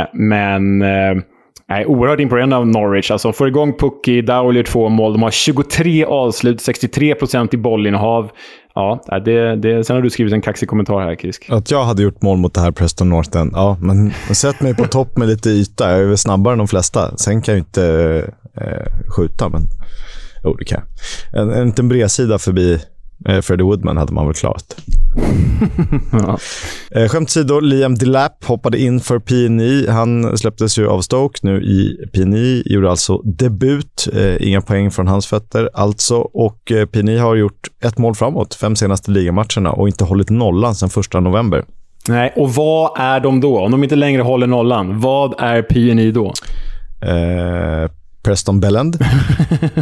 [0.00, 0.82] Eh, men...
[0.82, 1.22] Eh,
[1.70, 3.10] Nej, oerhört imponerande av Norwich.
[3.10, 5.12] Alltså, får igång Pucky, Dowell gör två mål.
[5.12, 8.30] De har 23 avslut, 63 procent i bollinnehav.
[8.74, 11.50] Ja, det, det, sen har du skrivit en kaxig kommentar här, Krisk.
[11.50, 13.52] Att jag hade gjort mål mot det här Preston North End.
[13.54, 15.90] Ja, men sätt mig på topp med lite yta.
[15.90, 17.16] Jag är väl snabbare än de flesta.
[17.16, 17.84] Sen kan jag inte
[18.56, 19.62] eh, skjuta, men
[20.44, 21.42] jo, det kan jag.
[21.42, 22.80] En, en liten bredsida förbi
[23.42, 24.76] Freddie Woodman hade man väl klarat.
[26.12, 26.38] ja.
[26.90, 29.86] eh, skämt åsido, Liam Delap hoppade in för PNI.
[29.88, 32.62] Han släpptes ju av Stoke nu i PNI.
[32.66, 34.08] Gjorde alltså debut.
[34.14, 36.16] Eh, inga poäng från hans fötter alltså.
[36.16, 40.74] Och eh, PNI har gjort ett mål framåt fem senaste ligamatcherna och inte hållit nollan
[40.74, 41.64] sedan första november.
[42.08, 43.60] Nej, och vad är de då?
[43.60, 46.32] Om de inte längre håller nollan, vad är PNI då?
[47.00, 47.90] Eh,
[48.22, 48.98] Preston Belland.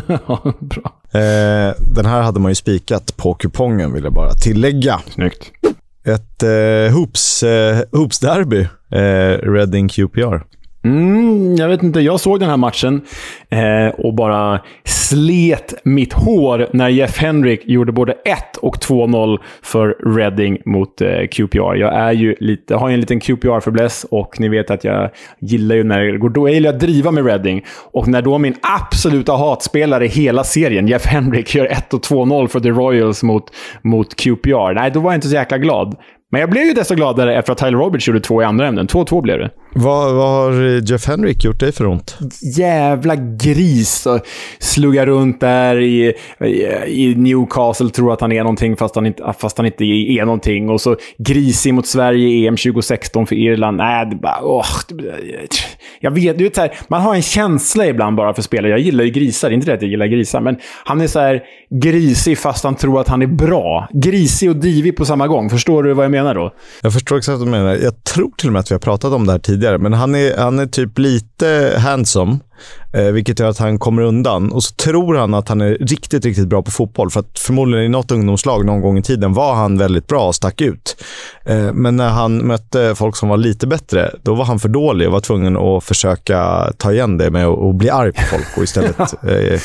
[0.06, 0.97] ja, bra.
[1.12, 5.00] Eh, den här hade man ju spikat på kupongen, vill jag bara tillägga.
[5.14, 5.50] Snyggt.
[6.04, 10.44] Ett eh, hoops, eh, hoops-derby, eh, Reading QPR.
[10.88, 13.00] Mm, jag vet inte, jag såg den här matchen
[13.48, 20.16] eh, och bara slet mitt hår när Jeff Hendrick gjorde både 1 och 2-0 för
[20.16, 21.74] Reading mot eh, QPR.
[21.74, 25.84] Jag är ju lite, har en liten QPR-förbläss och ni vet att jag gillar ju
[25.84, 26.48] när det går då.
[26.48, 27.64] Jag gillar att driva med Reading.
[27.92, 32.46] Och när då min absoluta hatspelare i hela serien, Jeff Hendrick, gör 1 och 2-0
[32.46, 33.44] för The Royals mot,
[33.82, 34.74] mot QPR.
[34.74, 35.96] Nej, då var jag inte så jäkla glad.
[36.30, 38.86] Men jag blev ju desto gladare efter att Tyler Roberts gjorde två i andra ämnen.
[38.86, 39.50] 2-2 blev det.
[39.74, 42.18] Vad, vad har Jeff Henrik gjort dig för ont?
[42.56, 44.06] Jävla gris.
[44.58, 46.14] Sluggar runt där i,
[46.86, 50.70] i Newcastle, tror att han är någonting fast han, inte, fast han inte är någonting.
[50.70, 53.76] Och så grisig mot Sverige i EM 2016 för Irland.
[53.76, 54.38] Nej, det bara...
[54.42, 54.66] Åh,
[56.00, 58.70] jag vet, du vet så här, man har en känsla ibland bara för spelare.
[58.70, 61.42] Jag gillar ju grisar, inte det att jag gillar grisar, men han är så här
[61.82, 63.88] grisig fast han tror att han är bra.
[63.92, 65.50] Grisig och divig på samma gång.
[65.50, 66.54] Förstår du vad jag menar då?
[66.82, 67.74] Jag förstår exakt vad du menar.
[67.74, 70.14] Jag tror till och med att vi har pratat om det här tidigare, men han
[70.14, 72.38] är, han är typ lite handsome.
[72.92, 74.52] Eh, vilket gör att han kommer undan.
[74.52, 77.10] Och så tror han att han är riktigt, riktigt bra på fotboll.
[77.10, 80.34] För att förmodligen i något ungdomslag någon gång i tiden var han väldigt bra och
[80.34, 81.04] stack ut.
[81.44, 85.06] Eh, men när han mötte folk som var lite bättre, då var han för dålig
[85.06, 88.62] och var tvungen att försöka ta igen det med att bli arg på folk och
[88.62, 89.60] istället eh,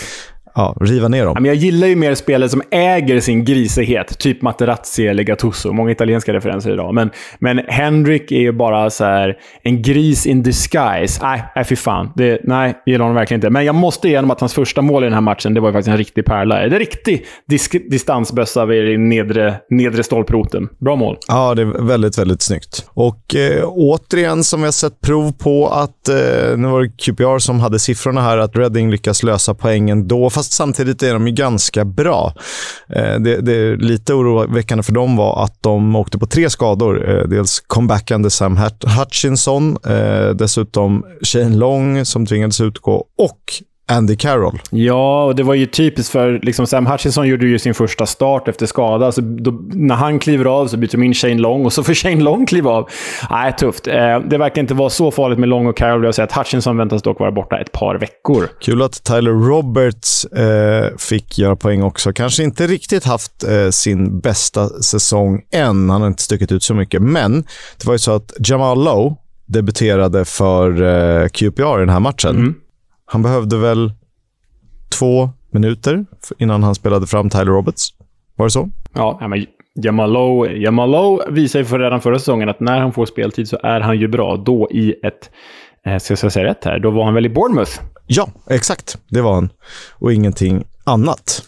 [0.56, 1.46] ja, riva ner dem.
[1.46, 4.20] jag gillar ju mer spelare som äger sin grisighet.
[4.20, 5.74] Typ Materazzi eller Gattuso.
[5.74, 6.94] Många italienska referenser idag.
[6.94, 11.20] Men, men Henrik är ju bara så här, en gris in disguise.
[11.22, 12.12] Nej, nej fy fan.
[12.16, 13.50] Det, nej, gillar honom verkligen inte.
[13.50, 15.70] Men jag måste ge honom att hans första mål i den här matchen, det var
[15.70, 16.56] ju faktiskt en riktig pärla.
[16.56, 20.70] Det är en riktig disk- distansbössa vid nedre, nedre stolproten.
[20.80, 21.18] Bra mål.
[21.28, 22.86] Ja, det är väldigt, väldigt snyggt.
[22.90, 27.38] Och eh, återigen, som vi har sett prov på, att eh, nu var det QPR
[27.40, 30.30] som hade siffrorna här, att Reading lyckas lösa poängen då.
[30.30, 32.34] Fast fast samtidigt är de ju ganska bra.
[32.90, 37.10] Eh, det, det är lite oroväckande för dem var att de åkte på tre skador.
[37.10, 38.60] Eh, dels comebackande Sam
[39.00, 43.40] Hutchinson, eh, dessutom Shane Long som tvingades utgå och
[43.88, 44.62] Andy Carroll.
[44.70, 48.48] Ja, och det var ju typiskt för liksom Sam Hutchinson gjorde ju sin första start
[48.48, 49.12] efter skada.
[49.12, 51.94] Så då, när han kliver av så byter de in Shane Long och så får
[52.04, 52.90] Shane Long kliva av.
[53.30, 53.88] Nej, tufft.
[53.88, 56.04] Eh, det verkar inte vara så farligt med Long och Carroll.
[56.04, 58.50] Jag säger att Hutchinson väntas dock vara borta ett par veckor.
[58.62, 62.14] Kul att Tyler Roberts eh, fick göra poäng också.
[62.14, 65.90] Kanske inte riktigt haft eh, sin bästa säsong än.
[65.90, 67.02] Han har inte stuckit ut så mycket.
[67.02, 67.42] Men
[67.78, 69.16] det var ju så att Jamal Lowe
[69.46, 72.36] debuterade för eh, QPR i den här matchen.
[72.36, 72.56] Mm.
[73.14, 73.94] Han behövde väl
[75.00, 76.06] två minuter
[76.38, 77.90] innan han spelade fram Tyler Roberts.
[78.36, 78.70] Var det så?
[78.94, 79.46] Ja, men
[79.76, 83.80] Jamalo, Jamalo visar ju för redan förra säsongen att när han får speltid så är
[83.80, 84.38] han ju bra.
[84.38, 85.30] Då i ett,
[85.86, 87.72] eh, ska jag säga rätt här, då var han väl i Bournemouth?
[88.08, 88.98] Ja, exakt.
[89.08, 89.50] Det var han.
[89.92, 91.42] Och ingenting annat.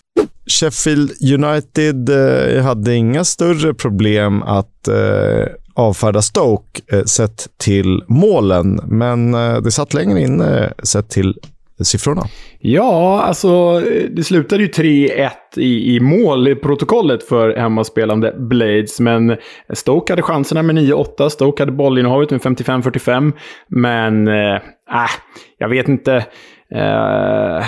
[0.48, 8.80] Sheffield United eh, hade inga större problem att eh, avfärda Stoke eh, sett till målen,
[8.86, 11.36] men eh, det satt längre inne sett till
[11.84, 12.22] siffrorna.
[12.60, 19.00] Ja, alltså det slutade ju 3-1 i, i mål i protokollet för hemmaspelande Blades.
[19.00, 19.38] Men
[19.74, 21.30] Stoke hade chanserna med 9-8.
[21.30, 23.34] Stoke hade bollinnehavet med 55-45.
[23.68, 25.10] Men, eh, äh,
[25.58, 26.26] jag vet inte.
[26.72, 27.66] Eh,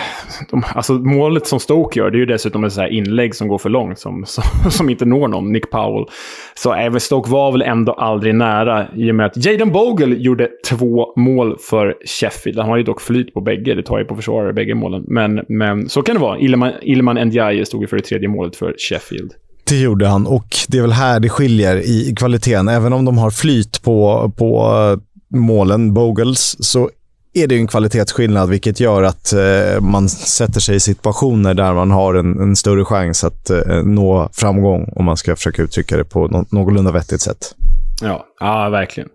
[0.51, 3.47] de, alltså målet som Stoke gör, det är ju dessutom ett så här inlägg som
[3.47, 6.05] går för långt, som, som, som inte når någon, Nick Powell.
[6.55, 10.49] Så även Stoke var väl ändå aldrig nära, i och med att Jaden Bogle gjorde
[10.69, 12.59] två mål för Sheffield.
[12.59, 15.03] Han har ju dock flyt på bägge, det tar ju på försvarare, bägge målen.
[15.07, 16.39] Men, men så kan det vara.
[16.39, 19.31] Ilman, Ilman Ndiaye stod ju för det tredje målet för Sheffield.
[19.69, 22.67] Det gjorde han och det är väl här det skiljer i kvaliteten.
[22.67, 26.89] Även om de har flyt på, på eh, målen, Bogles, så
[27.43, 31.91] är det en kvalitetsskillnad, vilket gör att eh, man sätter sig i situationer där man
[31.91, 36.03] har en, en större chans att eh, nå framgång, om man ska försöka uttrycka det
[36.03, 37.55] på no någorlunda vettigt sätt.
[38.01, 39.09] Ja, ja verkligen.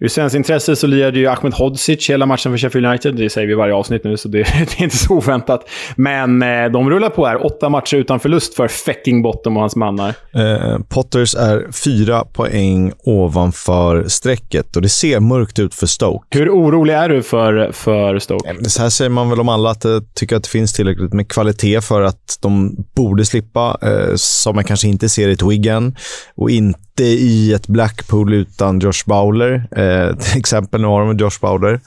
[0.00, 3.16] Ur svenskt intresse så lirade ju Ahmed Hodzic hela matchen för Sheffield United.
[3.16, 5.68] Det säger vi varje avsnitt nu, så det, det är inte så oväntat.
[5.96, 7.46] Men eh, de rullar på här.
[7.46, 10.14] Åtta matcher utan förlust för Fecking Bottom och hans mannar.
[10.34, 16.38] Eh, Potters är fyra poäng ovanför strecket och det ser mörkt ut för Stoke.
[16.38, 18.50] Hur orolig är du för, för Stoke?
[18.50, 21.12] Eh, så här säger man väl om alla, att de tycker att det finns tillräckligt
[21.12, 25.42] med kvalitet för att de borde slippa, eh, som man kanske inte ser i ett
[25.42, 25.96] Wigan
[26.34, 29.45] och inte i ett Blackpool utan Josh Bowler.
[29.54, 31.80] Eh, till exempel, nu har de Josh Bowler.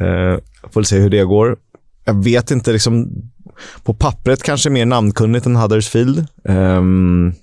[0.00, 0.38] Eh,
[0.72, 1.56] får se hur det går.
[2.04, 3.08] Jag vet inte, liksom,
[3.82, 6.26] på pappret kanske mer namnkunnigt än Huddersfield.
[6.44, 7.34] Um,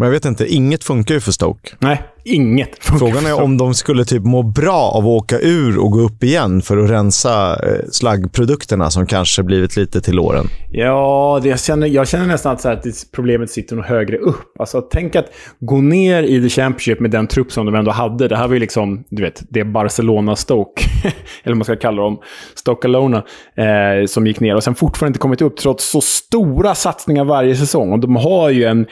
[0.00, 1.70] men jag vet inte, inget funkar ju för Stoke.
[1.78, 5.78] Nej, inget funkar Frågan är om de skulle typ må bra av att åka ur
[5.78, 10.46] och gå upp igen för att rensa eh, slaggprodukterna som kanske blivit lite till åren.
[10.70, 14.56] Ja, det, jag, känner, jag känner nästan att, så att problemet sitter nog högre upp.
[14.58, 15.26] Alltså, tänk att
[15.60, 18.28] gå ner i the Championship med den trupp som de ändå hade.
[18.28, 20.82] Det här var ju liksom, du vet, det Barcelona-Stoke,
[21.42, 22.18] eller vad man ska kalla dem,
[22.54, 23.24] Stoke Alona,
[23.56, 27.56] eh, som gick ner och sen fortfarande inte kommit upp trots så stora satsningar varje
[27.56, 27.92] säsong.
[27.92, 28.86] Och de har ju en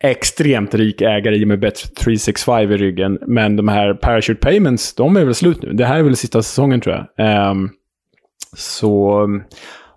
[0.00, 3.18] extremt rik ägare i och med Bet365 i ryggen.
[3.26, 5.72] Men de här Parachute Payments, de är väl slut nu.
[5.72, 7.50] Det här är väl sista säsongen tror jag.
[7.50, 7.70] Um,
[8.56, 9.26] så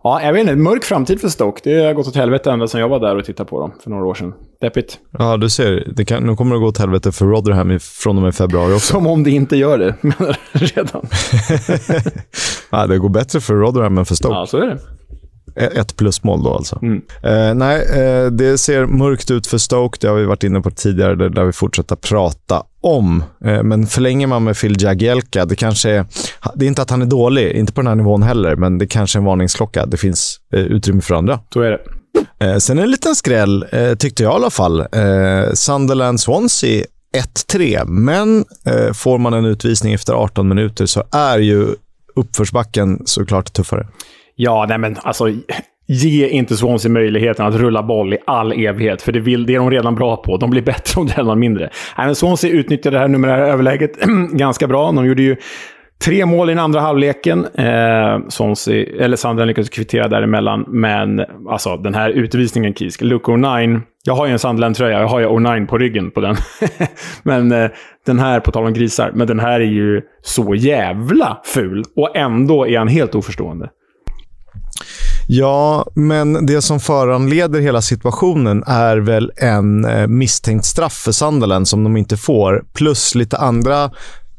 [0.04, 0.56] Ja, jag vet inte.
[0.56, 1.62] Mörk framtid för Stoke.
[1.64, 3.90] Det har gått åt helvete ända sedan jag var där och tittade på dem för
[3.90, 4.34] några år sedan.
[4.62, 5.00] Deppigt.
[5.12, 5.94] Ja, du ser.
[5.96, 8.94] Det kan, nu kommer det gå åt helvete för Rotherham från och med februari också.
[8.94, 11.08] Som om det inte gör det, menar redan.
[12.72, 14.36] ja, det går bättre för Rotherham än för Stoke.
[14.36, 14.80] Ja, så är det.
[15.56, 16.80] Ett plusmål då alltså.
[16.82, 17.02] Mm.
[17.24, 19.98] Eh, nej, eh, det ser mörkt ut för Stoke.
[20.02, 21.16] Det har vi varit inne på tidigare.
[21.16, 23.24] Det där vi fortsätta prata om.
[23.46, 26.06] Eh, men förlänger man med Phil Jagielka, det kanske är...
[26.56, 28.88] Det är inte att han är dålig, inte på den här nivån heller, men det
[28.88, 29.86] kanske är en varningsklocka.
[29.86, 31.40] Det finns eh, utrymme för andra.
[31.54, 31.80] Så är det.
[32.40, 34.80] Eh, sen en liten skräll, eh, tyckte jag i alla fall.
[34.80, 36.86] Eh, Sunderland-Swansea
[37.16, 38.46] 1-3, men
[38.94, 41.68] får man en utvisning efter 18 minuter så är ju
[42.16, 43.88] uppförsbacken såklart tuffare.
[44.36, 45.26] Ja, nej men alltså.
[45.88, 49.60] Ge inte Swansea möjligheten att rulla boll i all evighet, för det, vill, det är
[49.60, 50.38] de redan bra på.
[50.38, 51.70] De blir bättre om det händer mindre.
[51.98, 53.92] Nej, men Swansea utnyttjade det här numerära överläget
[54.32, 54.92] ganska bra.
[54.92, 55.36] De gjorde ju
[56.04, 57.46] tre mål i den andra halvleken.
[57.46, 63.02] Eh, Swansea, eller Sandra lyckades kvittera däremellan, men alltså den här utvisningen, Kisk.
[63.02, 63.82] Luke O'Nine.
[64.06, 66.36] Jag har ju en Sunderland-tröja, jag har ju O'Nine på ryggen på den.
[67.24, 67.70] men eh,
[68.06, 71.84] den här, på tal om grisar, men den här är ju så jävla ful.
[71.96, 73.70] Och ändå är han helt oförstående.
[75.28, 81.68] Ja, men det som föranleder hela situationen är väl en eh, misstänkt straff för Sunderland
[81.68, 83.92] som de inte får, plus lite andra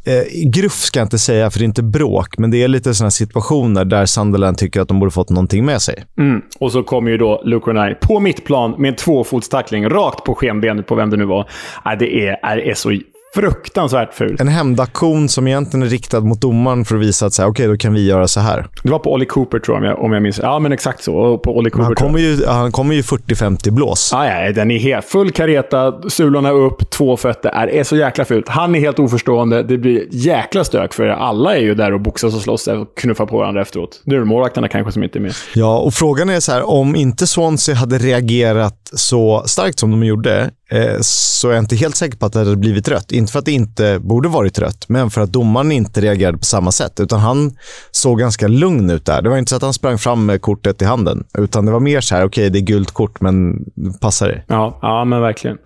[0.06, 2.94] Eh, gruff ska jag inte säga, för det är inte bråk, men det är lite
[2.94, 6.04] sådana situationer där Sunderland tycker att de borde fått någonting med sig.
[6.18, 6.42] Mm.
[6.60, 10.86] Och så kommer ju då Luke Renai på mittplan med en tvåfotstackling rakt på skenbenet
[10.86, 11.48] på vem det nu var.
[11.86, 12.90] Äh, det är, är, är så
[13.34, 14.40] fruktansvärt fult.
[14.40, 17.66] En hämndaktion som egentligen är riktad mot domaren för att visa att så här, okej,
[17.66, 18.66] då kan vi göra så här.
[18.82, 21.04] Det var på Ollie Cooper, tror jag, om jag, om jag minns Ja, men exakt
[21.04, 21.38] så.
[21.38, 24.12] På Men Cooper, han kommer ju, han kommer ju 40-50 blås.
[24.12, 27.50] Ah, ja, den är helt full kareta, sulorna upp, två fötter.
[27.50, 28.48] Är, är så jäkla fult.
[28.48, 29.62] Han är helt oförstående.
[29.62, 33.26] Det blir jäkla stök, för alla är ju där och boxas och slåss och knuffar
[33.26, 34.02] på varandra efteråt.
[34.04, 35.32] Nu är det målvakterna kanske som inte är med.
[35.54, 40.04] Ja, och frågan är så här, om inte Swansea hade reagerat så starkt som de
[40.04, 43.12] gjorde, Eh, så så är jag inte helt säker på att det hade blivit rött.
[43.12, 46.44] Inte för att det inte borde varit rött, men för att domaren inte reagerade på
[46.44, 47.00] samma sätt.
[47.00, 47.56] Utan han
[47.90, 49.22] såg ganska lugn ut där.
[49.22, 51.80] Det var inte så att han sprang fram med kortet i handen, utan det var
[51.80, 53.64] mer så här, okej, det är gult kort, men
[54.00, 54.44] passar det?
[54.46, 55.58] Ja, ja men verkligen.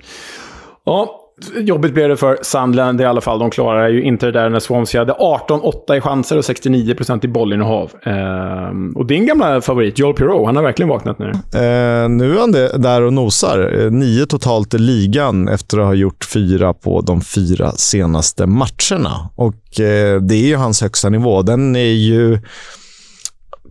[0.85, 1.21] Ja,
[1.61, 3.39] jobbigt blev det för Sandland i alla fall.
[3.39, 7.29] De klarar ju inte det där när Swansea hade 18-8 i chanser och 69% i
[7.29, 7.91] bollinnehav.
[8.03, 11.31] Ehm, och din gamla favorit, Joel Pirou, han har verkligen vaknat nu.
[11.31, 13.81] Eh, nu är han där och nosar.
[13.81, 19.31] Eh, nio totalt i ligan efter att ha gjort fyra på de fyra senaste matcherna.
[19.35, 21.43] Och eh, Det är ju hans högsta nivå.
[21.43, 22.39] Den är ju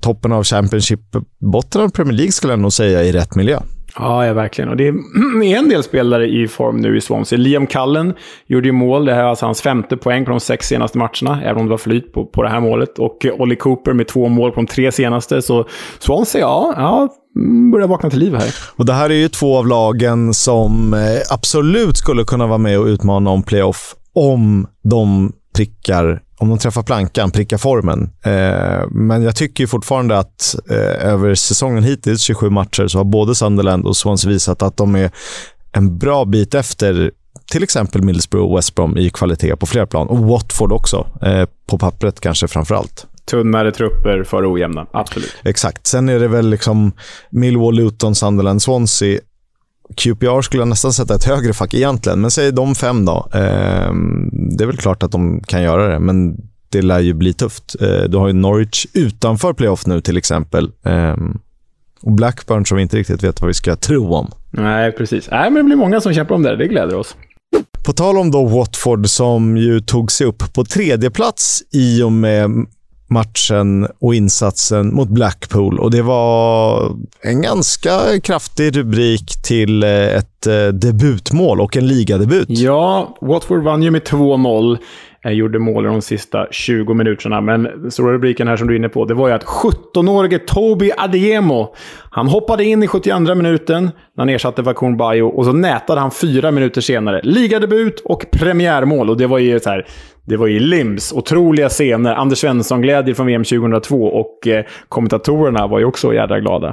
[0.01, 0.99] toppen av Championship,
[1.39, 3.59] botten av Premier League skulle jag nog säga, i rätt miljö.
[3.99, 4.69] Ja, ja, verkligen.
[4.69, 4.93] Och det är
[5.57, 7.39] en del spelare i form nu i Swansea.
[7.39, 8.13] Liam Cullen
[8.47, 9.05] gjorde ju mål.
[9.05, 11.69] Det här är alltså hans femte poäng på de sex senaste matcherna, även om det
[11.69, 12.99] var flyt på, på det här målet.
[12.99, 15.41] Och eh, Ollie Cooper med två mål på de tre senaste.
[15.41, 15.65] Så
[15.99, 18.53] Swansea, ja, ja mm, börjar vakna till liv här.
[18.75, 20.99] Och Det här är ju två av lagen som eh,
[21.33, 26.83] absolut skulle kunna vara med och utmana om playoff om de prickar om de träffar
[26.83, 28.09] plankan, prickar formen.
[28.23, 33.35] Eh, men jag tycker fortfarande att eh, över säsongen hittills, 27 matcher, så har både
[33.35, 35.11] Sunderland och Swansea visat att de är
[35.71, 37.11] en bra bit efter
[37.51, 40.07] till exempel Middlesbrough och West Brom i kvalitet på flera plan.
[40.07, 43.07] Och Watford också, eh, på pappret kanske framför allt.
[43.25, 45.35] Tunnare trupper för ojämna, absolut.
[45.43, 45.87] Exakt.
[45.87, 46.91] Sen är det väl liksom
[47.29, 49.19] Millwall, Luton, Sunderland, Swansea.
[49.95, 53.27] QPR skulle jag nästan sätta ett högre fack egentligen, men säg de fem då.
[53.33, 53.93] Eh,
[54.31, 56.37] det är väl klart att de kan göra det, men
[56.69, 57.75] det lär ju bli tufft.
[57.81, 60.71] Eh, du har ju Norwich utanför playoff nu till exempel.
[60.85, 61.15] Eh,
[62.01, 64.31] och Blackburn som vi inte riktigt vet vad vi ska tro om.
[64.51, 65.27] Nej, precis.
[65.31, 66.55] Nej, men det blir många som kämpar om det.
[66.55, 67.15] Det gläder oss.
[67.85, 72.11] På tal om då Watford som ju tog sig upp på tredje plats i och
[72.11, 72.65] med
[73.07, 75.79] matchen och insatsen mot Blackpool.
[75.79, 76.91] Och Det var
[77.21, 82.47] en ganska kraftig rubrik till eh, ett eh, debutmål och en ligadebut.
[82.49, 84.77] Ja, Watford vann ju med 2-0.
[85.25, 87.41] Eh, gjorde mål i de sista 20 minuterna.
[87.41, 90.91] Men stora rubriken här som du är inne på, det var ju att 17-årige Toby
[90.97, 91.75] Adeyemo,
[92.11, 96.11] han hoppade in i 72 minuten när han ersatte Vakun Bayo och så nätade han
[96.11, 97.21] fyra minuter senare.
[97.23, 99.09] Ligadebut och premiärmål.
[99.09, 99.87] Och det var ju så här,
[100.27, 102.15] det var ju Lims otroliga scener.
[102.15, 106.67] Anders Svensson-glädje från VM 2002 och eh, kommentatorerna var ju också jädra glada.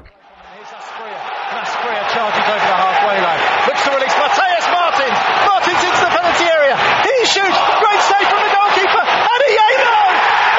[1.63, 3.41] Asprilla charges over the halfway line.
[3.69, 5.13] Looks to release Mateus Martin.
[5.49, 6.77] Martin's into the penalty area.
[7.09, 7.59] He shoots.
[7.83, 9.05] Great save from the goalkeeper.
[9.33, 9.99] Adeyemo!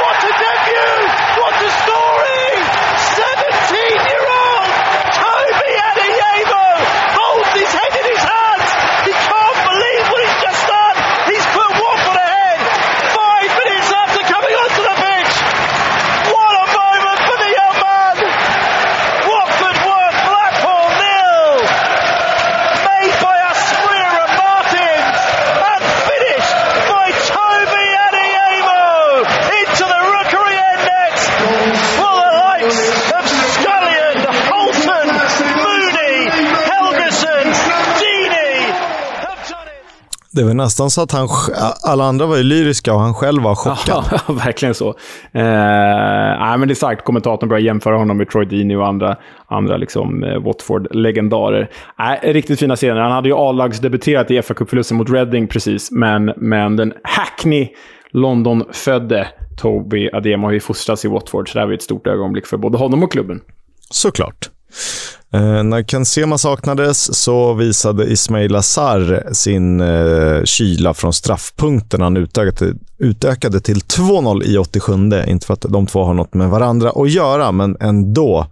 [0.03, 0.97] What a debut!
[1.39, 2.43] What a story!
[3.19, 4.69] 17-year-old
[5.19, 6.63] Toby Adeyemo
[7.19, 8.67] holds his head in his hands.
[9.07, 10.95] He can't believe what he's just done.
[11.31, 12.59] He's put Watford ahead.
[13.19, 15.33] Five minutes after coming onto the pitch.
[16.33, 18.15] What a moment for the young man!
[40.35, 41.27] Det var nästan så att han,
[41.83, 44.03] alla andra var ju lyriska och han själv var chockad.
[44.27, 44.89] Ja, verkligen så.
[45.31, 45.43] Eh,
[46.39, 49.17] nej, men det är sagt, kommentatorn börjar jämföra honom med Troy Deeney och andra,
[49.47, 51.69] andra liksom, eh, Watford-legendarer.
[52.23, 53.01] Eh, riktigt fina scener.
[53.01, 57.69] Han hade ju A-lagsdebuterat i fa Cup-förlusten mot Reading precis, men, men den Hackney
[58.11, 59.27] London-födde
[59.57, 62.57] Toby Ademo har ju fostrats i Watford, så det här var ett stort ögonblick för
[62.57, 63.41] både honom och klubben.
[63.89, 64.49] Såklart.
[65.35, 72.01] Eh, när Ken Sema saknades så visade Ismail Azar sin eh, kyla från straffpunkten.
[72.01, 74.93] Han utökade, utökade till 2-0 i 87.
[75.27, 78.47] Inte för att de två har något med varandra att göra, men ändå.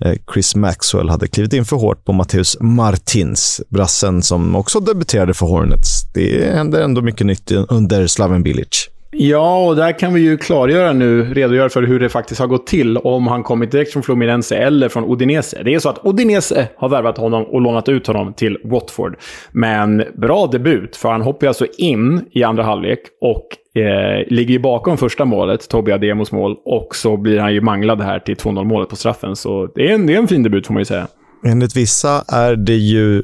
[0.00, 5.34] Eh, Chris Maxwell hade klivit in för hårt på Matteus Martins, brassen som också debuterade
[5.34, 6.12] för Hornets.
[6.14, 8.88] Det händer ändå mycket nytt under Slaven Bilic.
[9.10, 12.66] Ja, och där kan vi ju klargöra nu, redogöra för hur det faktiskt har gått
[12.66, 12.96] till.
[12.96, 15.62] Om han kommit direkt från Fluminense eller från Udinese.
[15.64, 19.16] Det är så att Udinese har värvat honom och lånat ut honom till Watford.
[19.52, 24.58] Men bra debut, för han hoppar alltså in i andra halvlek och eh, ligger ju
[24.58, 26.56] bakom första målet, Tobbe Ademos mål.
[26.64, 29.36] Och så blir han ju manglad här till 2-0 målet på straffen.
[29.36, 31.06] Så det är, en, det är en fin debut får man ju säga.
[31.46, 33.22] Enligt vissa är det ju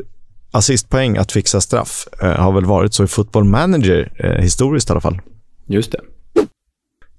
[0.52, 2.08] assistpoäng att fixa straff.
[2.22, 5.20] Eh, har väl varit så i Football Manager, eh, historiskt i alla fall.
[5.72, 6.00] Just det.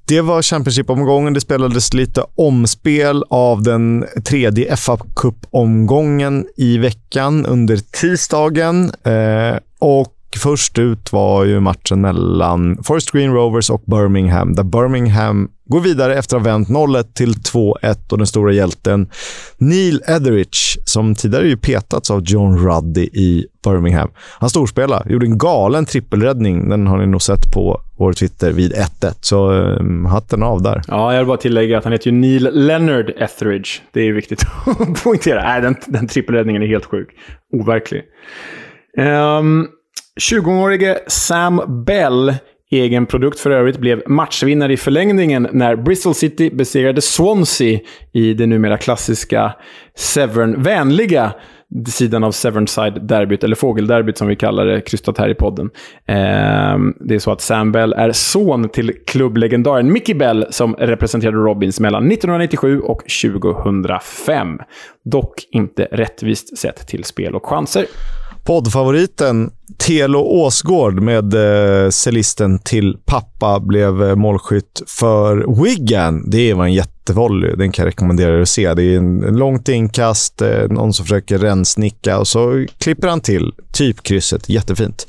[0.08, 1.34] Det var Championship-omgången.
[1.34, 8.92] Det spelades lite omspel av den tredje fa Cup-omgången i veckan under tisdagen.
[9.04, 15.50] Eh, och först ut var ju matchen mellan Forest Green Rovers och Birmingham, där Birmingham
[15.66, 19.10] går vidare efter att ha vänt 0-1 till 2-1 och den stora hjälten
[19.58, 24.10] Neil Etheridge, som tidigare ju petats av John Ruddy i Birmingham.
[24.40, 26.70] Han storspelade, gjorde en galen trippelräddning.
[26.70, 30.82] Den har ni nog sett på vår Twitter vid 1-1, så ehm, hatten av där.
[30.88, 33.70] Ja, jag vill bara tillägga att han heter ju Neil Leonard Etheridge.
[33.92, 35.44] Det är viktigt att poängtera.
[35.44, 37.10] Nej, den, den trippelräddningen är helt sjuk.
[37.54, 38.04] Overklig.
[38.98, 39.68] Um,
[40.22, 42.36] 20-årige Sam Bell,
[42.72, 47.80] egen produkt för övrigt, blev matchvinnare i förlängningen när Bristol City besegrade Swansea
[48.12, 49.54] i det numera klassiska
[49.96, 51.34] Severn-vänliga
[51.88, 55.70] sidan av Severnside-derbyt, eller fågelderbyt som vi kallar det, krystat här i podden.
[56.08, 61.38] Eh, det är så att Sam Bell är son till klubblegendaren Mickey Bell som representerade
[61.38, 64.60] Robins mellan 1997 och 2005.
[65.06, 67.86] Dock inte rättvist sett till spel och chanser.
[68.44, 76.30] Poddfavoriten Telo Åsgård med eh, cellisten till pappa blev eh, målskytt för Wigan.
[76.30, 77.56] Det var en jättevolley.
[77.56, 78.74] Den kan jag rekommendera er att se.
[78.74, 83.22] Det är en, en långt inkast, eh, någon som försöker rensnicka och så klipper han
[83.22, 83.54] till.
[83.72, 84.50] Typ krysset.
[84.50, 85.06] Jättefint.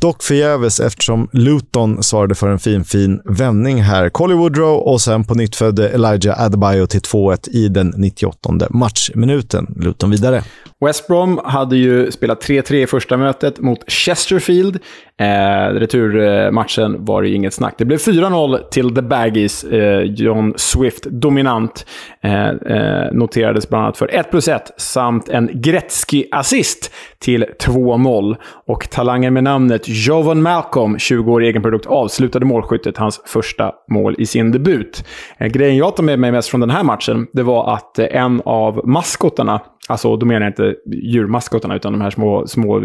[0.00, 4.08] Dock förgäves eftersom Luton svarade för en fin, fin vändning här.
[4.08, 9.74] Colly Woodrow och sen på nytt födde Elijah Adebayo till 2-1 i den 98 matchminuten.
[9.76, 10.42] Luton vidare.
[10.84, 14.78] West Brom hade ju spelat 3-3 i första mötet mot Chesterfield.
[15.20, 17.74] Eh, returmatchen var det inget snack.
[17.78, 19.64] Det blev 4-0 till The Baggies.
[19.64, 21.86] Eh, John Swift dominant.
[22.22, 28.36] Eh, eh, noterades bland annat för 1 plus 1 samt en Gretzky-assist till 2-0.
[28.66, 34.14] Och talangen med namnet Jovan Malcolm, 20 år egen produkt, avslutade målskyttet, hans första mål
[34.18, 35.04] i sin debut.
[35.38, 38.06] Eh, grejen jag tar med mig mest från den här matchen, det var att eh,
[38.10, 39.60] en av maskotarna
[39.90, 42.80] Alltså, då menar jag inte djurmaskotarna, utan de här små, små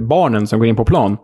[0.00, 1.16] barnen som går in på plan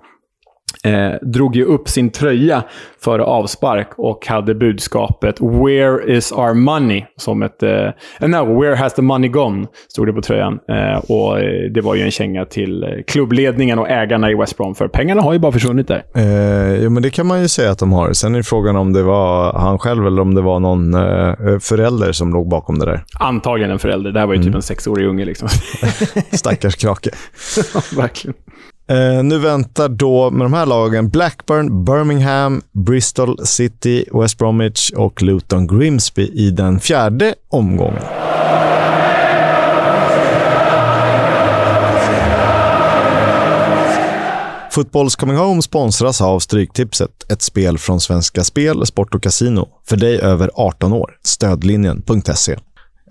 [0.84, 2.62] eh, drog ju upp sin tröja
[3.04, 7.62] före avspark och hade budskapet “Where is our money?” som ett...
[7.62, 7.90] Eh,
[8.20, 10.58] no, “Where has the money gone?” stod det på tröjan.
[10.68, 14.56] Eh, och eh, Det var ju en känga till eh, klubbledningen och ägarna i West
[14.56, 16.04] Brom, för pengarna har ju bara försvunnit där.
[16.14, 18.12] Eh, jo, men det kan man ju säga att de har.
[18.12, 22.12] Sen är frågan om det var han själv eller om det var någon eh, förälder
[22.12, 23.04] som låg bakom det där.
[23.20, 24.12] Antagligen en förälder.
[24.12, 24.52] Det här var ju typ mm.
[24.52, 25.24] typ en sexårig unge.
[25.24, 25.48] Liksom.
[26.32, 27.10] Stackars krake.
[27.74, 28.34] ja, verkligen.
[28.90, 35.22] Eh, nu väntar då med de här lagen Blackburn, Birmingham, Bristol City, West Bromwich och
[35.22, 38.02] Luton Grimsby i den fjärde omgången.
[44.70, 49.68] Fotbolls Coming Home sponsras av Stryktipset, ett spel från Svenska Spel, Sport och Casino.
[49.88, 51.10] För dig över 18 år.
[51.22, 52.56] Stödlinjen.se.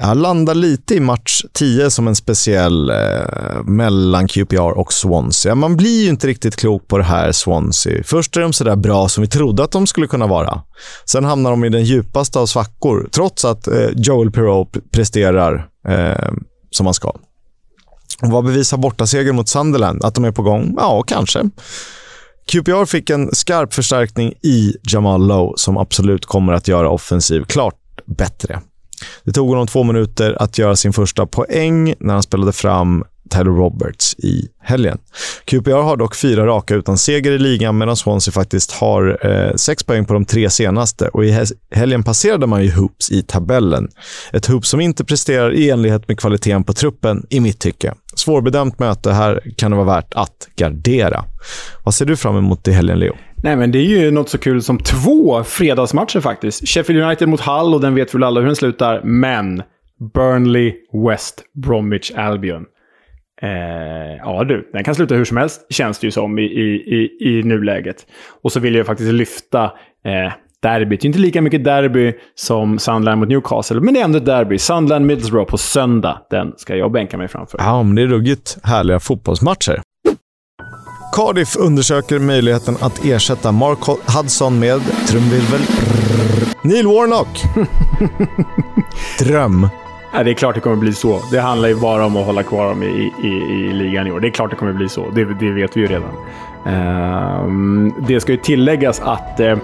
[0.01, 5.55] Jag landar lite i match 10 som en speciell eh, mellan QPR och Swansea.
[5.55, 8.03] Man blir ju inte riktigt klok på det här Swansea.
[8.03, 10.61] Först är de sådär bra som vi trodde att de skulle kunna vara.
[11.05, 16.31] Sen hamnar de i den djupaste av svackor, trots att eh, Joel Perrault presterar eh,
[16.71, 17.09] som han ska.
[18.21, 20.03] Och vad bevisar bortasegern mot Sunderland?
[20.03, 20.73] Att de är på gång?
[20.77, 21.49] Ja, kanske.
[22.51, 27.75] QPR fick en skarp förstärkning i Jamal Lowe som absolut kommer att göra offensiv klart
[28.05, 28.61] bättre.
[29.23, 33.51] Det tog honom två minuter att göra sin första poäng när han spelade fram Tyler
[33.51, 34.97] Roberts i helgen.
[35.45, 39.83] QPR har dock fyra raka utan seger i ligan medan Swansea faktiskt har eh, sex
[39.83, 43.87] poäng på de tre senaste och i helgen passerade man ju Hoops i tabellen.
[44.33, 47.93] Ett Hoops som inte presterar i enlighet med kvaliteten på truppen i mitt tycke.
[48.15, 49.11] Svårbedömt möte.
[49.11, 51.25] Här kan det vara värt att gardera.
[51.83, 53.15] Vad ser du fram emot i helgen, Leo?
[53.43, 56.67] Nej, men det är ju något så kul som två fredagsmatcher faktiskt.
[56.67, 59.01] Sheffield United mot Hull och den vet väl alla hur den slutar.
[59.03, 59.63] Men
[60.13, 60.73] Burnley,
[61.07, 62.65] West Bromwich Albion.
[63.41, 67.17] Eh, ja du, den kan sluta hur som helst känns det ju som i, i,
[67.21, 68.05] i, nuläget.
[68.43, 69.63] Och så vill jag faktiskt lyfta
[70.05, 71.01] eh, derbyt.
[71.01, 74.25] Det är inte lika mycket derby som Sunderland mot Newcastle, men det är ändå ett
[74.25, 74.57] derby.
[74.57, 76.21] Sunderland Middlesbrough på söndag.
[76.29, 77.57] Den ska jag bänka mig framför.
[77.57, 79.81] Ja, men det är ruggigt härliga fotbollsmatcher.
[81.11, 83.79] Cardiff undersöker möjligheten att ersätta Mark
[84.15, 85.61] Hudson med trumvirvel
[86.61, 87.43] Neil Warnock.
[89.19, 89.69] Dröm.
[90.13, 91.21] Ja, det är klart det kommer bli så.
[91.31, 94.19] Det handlar ju bara om att hålla kvar dem i, i, i ligan i år.
[94.19, 95.09] Det är klart det kommer bli så.
[95.09, 96.11] Det, det vet vi ju redan.
[96.67, 99.57] Uh, det ska ju tilläggas att uh,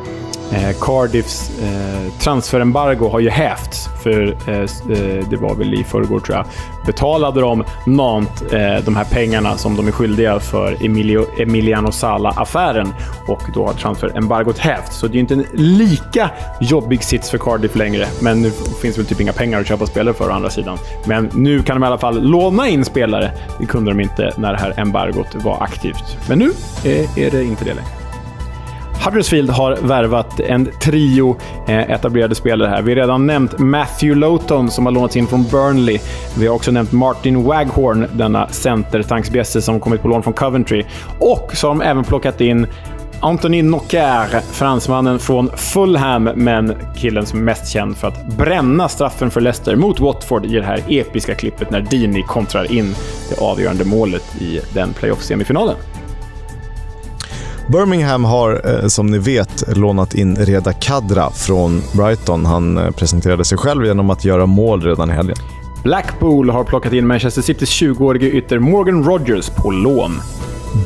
[0.55, 3.89] Eh, Cardiffs eh, transferembargo har ju hävts.
[4.03, 6.45] För eh, eh, det var väl i förrgår, tror jag,
[6.85, 12.93] betalade de Nant eh, de här pengarna som de är skyldiga för Emilio, Emiliano Sala-affären
[13.27, 14.97] och då har transferembargot hävts.
[14.97, 16.29] Så det är inte en lika
[16.61, 18.51] jobbig sits för Cardiff längre, men nu
[18.81, 20.77] finns väl typ inga pengar att köpa spelare för å andra sidan.
[21.05, 23.31] Men nu kan de i alla fall låna in spelare.
[23.59, 26.17] Det kunde de inte när det här embargot var aktivt.
[26.29, 26.51] Men nu
[26.83, 28.04] eh, är det inte det längre.
[29.05, 31.35] Huddersfield har värvat en trio
[31.67, 32.81] eh, etablerade spelare här.
[32.81, 35.99] Vi har redan nämnt Matthew Lowton som har lånats in från Burnley.
[36.37, 40.83] Vi har också nämnt Martin Waghorn, denna center som kommit på lån från Coventry.
[41.19, 42.67] Och så har de även plockat in
[43.19, 49.31] Anthony Nocker, fransmannen från Fulham, men killen som är mest känd för att bränna straffen
[49.31, 52.95] för Leicester mot Watford i det här episka klippet när Dini kontrar in
[53.29, 55.75] det avgörande målet i den playoff-semifinalen.
[57.67, 62.45] Birmingham har, eh, som ni vet, lånat in Reda Kadra från Brighton.
[62.45, 65.37] Han eh, presenterade sig själv genom att göra mål redan i helgen.
[65.83, 70.11] Blackpool har plockat in Manchester Citys 20-årige ytter Morgan Rogers på lån.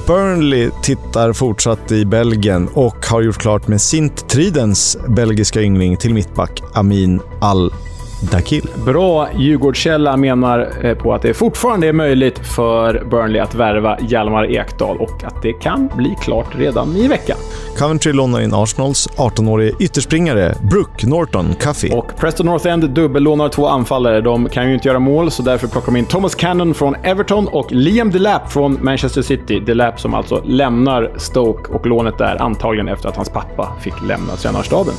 [0.08, 6.14] Burnley tittar fortsatt i Belgien och har gjort klart med Sint Tridens belgiska yngling till
[6.14, 7.74] mittback Amin Al
[8.22, 8.70] Dakil.
[8.86, 14.52] Bra Djurgårdskälla menar eh, på att det fortfarande är möjligt för Burnley att värva Hjalmar
[14.52, 17.38] Ekdal och att det kan bli klart redan i veckan.
[17.78, 21.90] Coventry lånar in Arsenals 18-årige ytterspringare Brooke Norton Cuffy.
[21.92, 24.22] Och Preston North End dubbellånar två anfallare.
[24.22, 27.48] De kan ju inte göra mål, så därför plockar de in Thomas Cannon från Everton
[27.48, 29.60] och Liam Delap från Manchester City.
[29.60, 34.36] Delap som alltså lämnar Stoke och lånet där antagligen efter att hans pappa fick lämna
[34.36, 34.94] tränarstaben.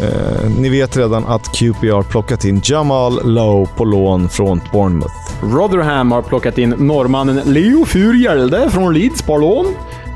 [0.00, 5.14] Eh, ni vet redan att QPR plockat in Jamal Lowe på lån från Bournemouth.
[5.42, 9.66] Rotherham har plockat in norrmannen Leo Furgjelde från Leeds på lån.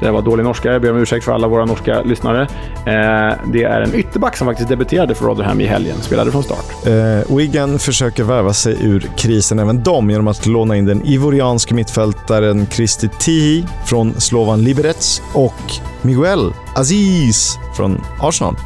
[0.00, 2.42] Det var dålig norska, jag ber om ursäkt för alla våra norska lyssnare.
[2.86, 6.86] Eh, det är en ytterback som faktiskt debuterade för Rotherham i helgen, spelade från start.
[6.86, 11.74] Eh, Wigan försöker värva sig ur krisen även de genom att låna in den ivorianske
[11.74, 15.62] mittfältaren Kristi Tihi från Slovan Liberec och
[16.02, 18.56] Miguel Aziz från Arsenal.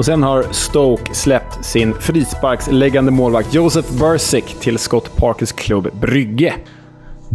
[0.00, 6.54] Och sen har Stoke släppt sin frisparksläggande målvakt Joseph Bursick till Scott Parkers klubb Brygge.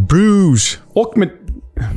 [0.09, 0.79] Bruges!
[0.93, 1.29] Och med...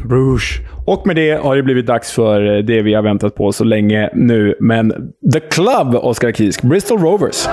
[0.04, 0.42] Bruges.
[0.86, 4.10] Och med det har det blivit dags för det vi har väntat på så länge
[4.14, 4.54] nu.
[4.60, 6.62] Men The Club, Oskar Kisk.
[6.62, 7.48] Bristol Rovers.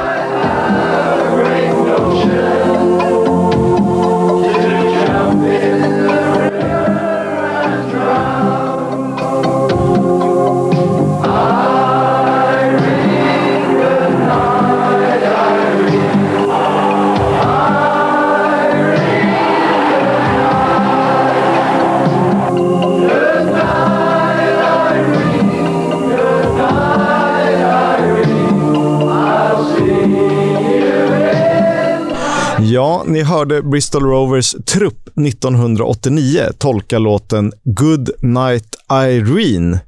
[32.76, 39.80] Ja, ni hörde Bristol Rovers trupp 1989 tolka låten “Good Night Irene”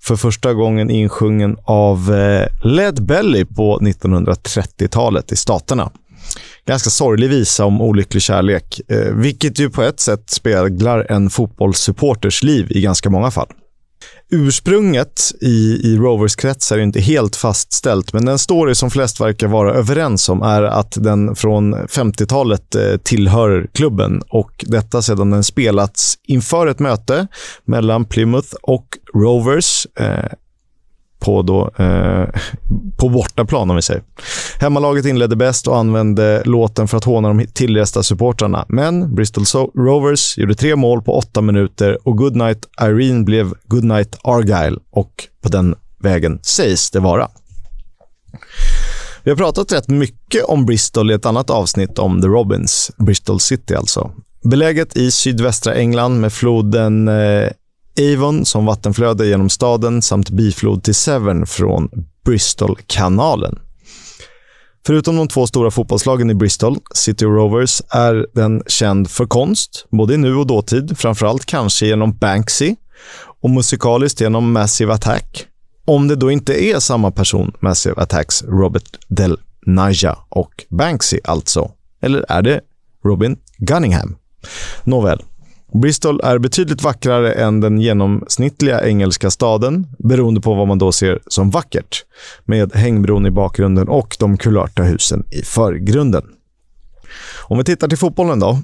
[0.00, 5.90] för första gången insjungen av eh, Led Belly på 1930-talet i Staterna.
[6.66, 12.42] Ganska sorglig visa om olycklig kärlek, eh, vilket ju på ett sätt speglar en fotbollssupporters
[12.42, 13.48] liv i ganska många fall.
[14.30, 19.46] Ursprunget i, i Rovers kretsar är inte helt fastställt, men den story som flest verkar
[19.46, 25.44] vara överens om är att den från 50-talet eh, tillhör klubben och detta sedan den
[25.44, 27.26] spelats inför ett möte
[27.64, 29.86] mellan Plymouth och Rovers.
[30.00, 30.32] Eh,
[31.18, 32.24] på, då, eh,
[32.96, 34.02] på bortaplan, om vi säger.
[34.60, 38.64] Hemmalaget inledde bäst och använde låten för att håna de tillresta supportrarna.
[38.68, 44.18] Men Bristol so Rovers gjorde tre mål på åtta minuter och Goodnight Irene blev Goodnight
[44.22, 47.28] Argyle och på den vägen sägs det vara.
[49.24, 53.40] Vi har pratat rätt mycket om Bristol i ett annat avsnitt om The Robins, Bristol
[53.40, 54.10] City alltså.
[54.42, 57.48] Beläget i sydvästra England med floden eh,
[58.00, 61.88] Avon som vattenflöde genom staden samt biflod till Severn från
[62.24, 63.58] Bristolkanalen.
[64.86, 70.14] Förutom de två stora fotbollslagen i Bristol, City Rovers, är den känd för konst, både
[70.14, 72.76] i nu och dåtid, framförallt kanske genom Banksy
[73.42, 75.46] och musikaliskt genom Massive Attack.
[75.84, 81.70] Om det då inte är samma person, Massive Attacks Robert Del Naja och Banksy alltså.
[82.00, 82.60] Eller är det
[83.04, 84.16] Robin Gunningham?
[84.84, 85.22] Nåväl,
[85.82, 91.20] Bristol är betydligt vackrare än den genomsnittliga engelska staden, beroende på vad man då ser
[91.26, 92.04] som vackert,
[92.44, 96.24] med hängbron i bakgrunden och de kulörta husen i förgrunden.
[97.42, 98.58] Om vi tittar till fotbollen då.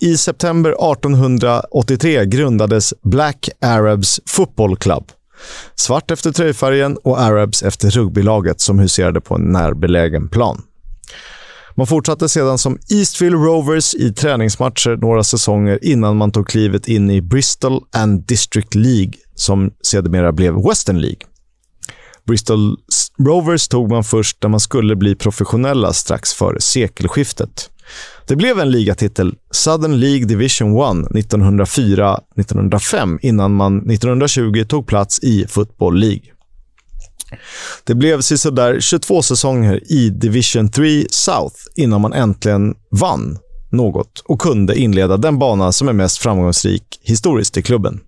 [0.00, 5.04] I september 1883 grundades Black Arabs Football Club.
[5.74, 10.62] Svart efter tröjfärgen och Arabs efter rugbylaget som huserade på en närbelägen plan.
[11.74, 17.10] Man fortsatte sedan som Eastville Rovers i träningsmatcher några säsonger innan man tog klivet in
[17.10, 21.20] i Bristol and District League, som sedermera blev Western League.
[22.26, 22.76] Bristol
[23.18, 27.70] Rovers tog man först när man skulle bli professionella strax före sekelskiftet.
[28.26, 35.46] Det blev en ligatitel, Southern League Division 1, 1904-1905 innan man 1920 tog plats i
[35.48, 36.22] Football League.
[37.84, 43.38] Det blev sådär 22 säsonger i Division 3 South innan man äntligen vann
[43.70, 48.00] något och kunde inleda den bana som är mest framgångsrik historiskt i klubben.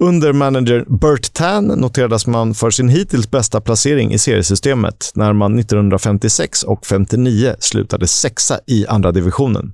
[0.00, 5.58] Under manager Bert Tan noterades man för sin hittills bästa placering i seriesystemet när man
[5.58, 9.72] 1956 och 59 slutade sexa i andra divisionen.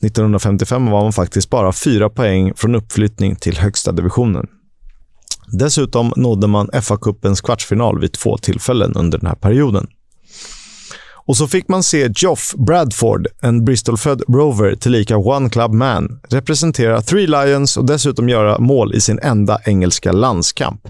[0.00, 4.46] 1955 var man faktiskt bara fyra poäng från uppflyttning till högsta divisionen.
[5.52, 9.86] Dessutom nådde man FA-cupens kvartsfinal vid två tillfällen under den här perioden.
[11.28, 17.02] Och så fick man se Geoff Bradford, en Bristolfödd rover tillika One Club Man, representera
[17.02, 20.80] Three Lions och dessutom göra mål i sin enda engelska landskamp.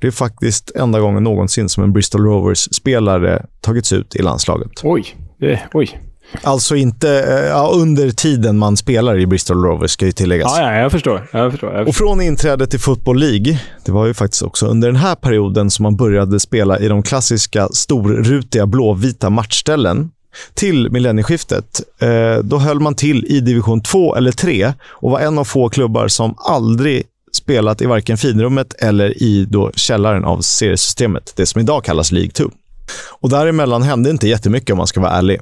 [0.00, 4.70] Det är faktiskt enda gången någonsin som en Bristol Rovers-spelare tagits ut i landslaget.
[4.82, 5.98] Oj, det, oj.
[6.42, 10.52] Alltså inte eh, ja, under tiden man spelar i Bristol Rovers, ska ju tilläggas.
[10.56, 11.28] Ja, ja jag, förstår.
[11.32, 11.72] jag förstår.
[11.72, 11.88] Jag förstår.
[11.88, 15.70] Och från inträdet till Football League, det var ju faktiskt också under den här perioden
[15.70, 20.10] som man började spela i de klassiska storrutiga blåvita matchställen,
[20.54, 25.38] till millennieskiftet, eh, då höll man till i division 2 eller 3 och var en
[25.38, 27.02] av få klubbar som aldrig
[27.32, 32.30] spelat i varken finrummet eller i då källaren av seriesystemet, det som idag kallas League
[32.30, 32.44] 2.
[33.20, 35.40] Och däremellan hände inte jättemycket om man ska vara ärlig.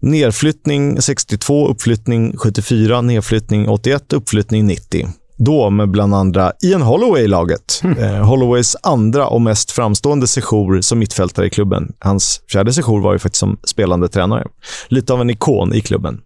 [0.00, 5.08] Nedflyttning 62, uppflyttning 74, nedflyttning 81, uppflyttning 90.
[5.38, 7.80] Då med bland andra Ian Holloway i laget.
[7.84, 7.98] Mm.
[7.98, 11.92] Eh, Holloways andra och mest framstående sejour som mittfältare i klubben.
[11.98, 14.46] Hans fjärde sejour var ju faktiskt som spelande tränare.
[14.88, 16.20] Lite av en ikon i klubben.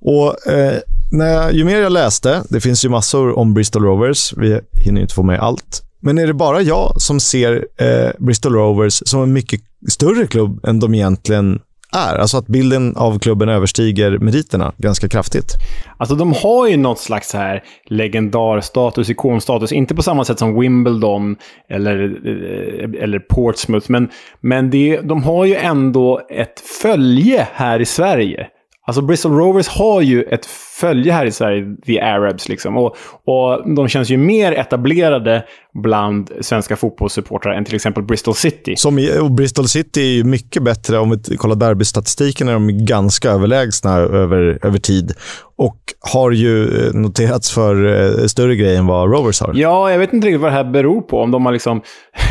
[0.00, 0.78] Och eh,
[1.12, 5.00] när jag, Ju mer jag läste, det finns ju massor om Bristol Rovers, vi hinner
[5.00, 5.82] inte få med allt.
[6.00, 10.64] Men är det bara jag som ser eh, Bristol Rovers som en mycket större klubb
[10.64, 11.60] än de egentligen
[11.96, 12.18] är.
[12.18, 15.52] Alltså att bilden av klubben överstiger meriterna ganska kraftigt.
[15.96, 19.72] Alltså de har ju något slags här legendarstatus, ikonstatus.
[19.72, 21.36] Inte på samma sätt som Wimbledon
[21.68, 23.86] eller, eh, eller Portsmouth.
[23.90, 24.08] Men,
[24.40, 28.48] men det, de har ju ändå ett följe här i Sverige.
[28.86, 30.46] Alltså Bristol Rovers har ju ett
[30.80, 32.48] följe här i Sverige, The Arabs.
[32.48, 32.76] Liksom.
[32.76, 35.44] Och, och de känns ju mer etablerade
[35.82, 38.74] bland svenska fotbollssupportrar än till exempel Bristol City.
[38.76, 40.98] Som, och Bristol City är ju mycket bättre.
[40.98, 45.12] Om vi kollar derbystatistiken är de ganska överlägsna över, över tid.
[45.58, 45.76] Och
[46.12, 49.52] har ju eh, noterats för eh, större grejer än vad Rovers har.
[49.54, 51.20] Ja, jag vet inte riktigt vad det här beror på.
[51.20, 51.82] Om de, har liksom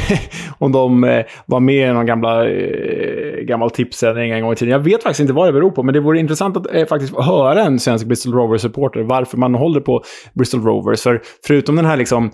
[0.57, 2.45] om de eh, var med i någon gamla,
[3.41, 4.71] gammal tipssändning en gång i tiden.
[4.71, 7.63] Jag vet faktiskt inte vad det beror på, men det vore intressant att faktiskt höra
[7.63, 10.03] en svensk Bristol Rovers-supporter varför man håller på
[10.33, 11.01] Bristol Rovers.
[11.01, 12.31] För förutom den här liksom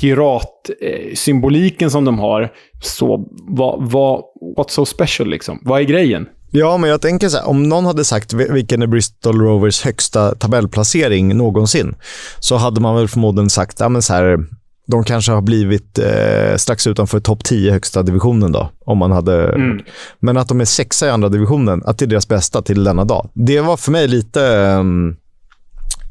[0.00, 4.22] piratsymboliken som de har, så vad, vad,
[4.56, 5.58] what's so special liksom?
[5.62, 6.26] Vad är grejen?
[6.50, 10.34] Ja, men jag tänker så här, om någon hade sagt vilken är Bristol Rovers högsta
[10.34, 11.94] tabellplacering någonsin,
[12.38, 14.38] så hade man väl förmodligen sagt, ja men så här,
[14.86, 18.70] de kanske har blivit eh, strax utanför topp 10 högsta divisionen då.
[18.84, 19.80] Om man hade, mm.
[20.20, 23.04] Men att de är sexa i andra divisionen, att det är deras bästa till denna
[23.04, 23.30] dag.
[23.34, 24.84] Det var för mig lite eh,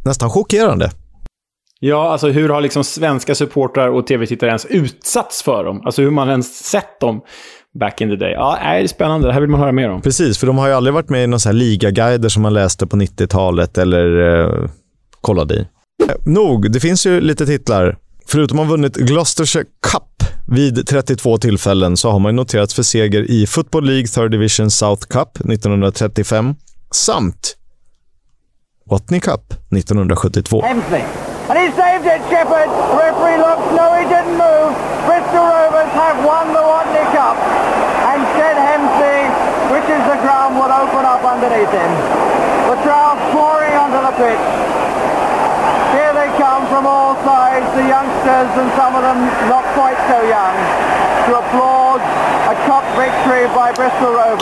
[0.05, 0.91] nästan chockerande.
[1.79, 5.81] Ja, alltså hur har liksom svenska supportrar och tv-tittare ens utsatts för dem?
[5.85, 7.21] Alltså hur man ens sett dem
[7.79, 8.31] back in the day.
[8.31, 9.27] Ja, det är spännande.
[9.27, 10.01] Det här vill man höra mer om.
[10.01, 12.97] Precis, för de har ju aldrig varit med i några ligaguider som man läste på
[12.97, 14.69] 90-talet eller eh,
[15.21, 15.59] kollade i.
[15.59, 17.97] Eh, nog, det finns ju lite titlar.
[18.27, 23.31] Förutom att ha vunnit Gloucestershire Cup vid 32 tillfällen så har man noterats för seger
[23.31, 26.55] i Football League Third Division South Cup 1935
[26.91, 27.55] samt
[28.89, 30.61] Watney Cup 1972.
[30.61, 31.01] Hemsley.
[31.49, 32.69] And he saved it, Shepherd.
[32.69, 34.69] The referee looks, no, he didn't move.
[35.09, 37.33] Bristol Rovers have won the Watney Cup.
[38.05, 39.25] And Shed Hemsley,
[39.73, 41.91] which is the ground, will open up underneath him.
[42.69, 44.45] The crowd pouring onto the pitch.
[45.97, 50.21] Here they come from all sides, the youngsters and some of them not quite so
[50.29, 50.53] young,
[51.25, 51.78] to applaud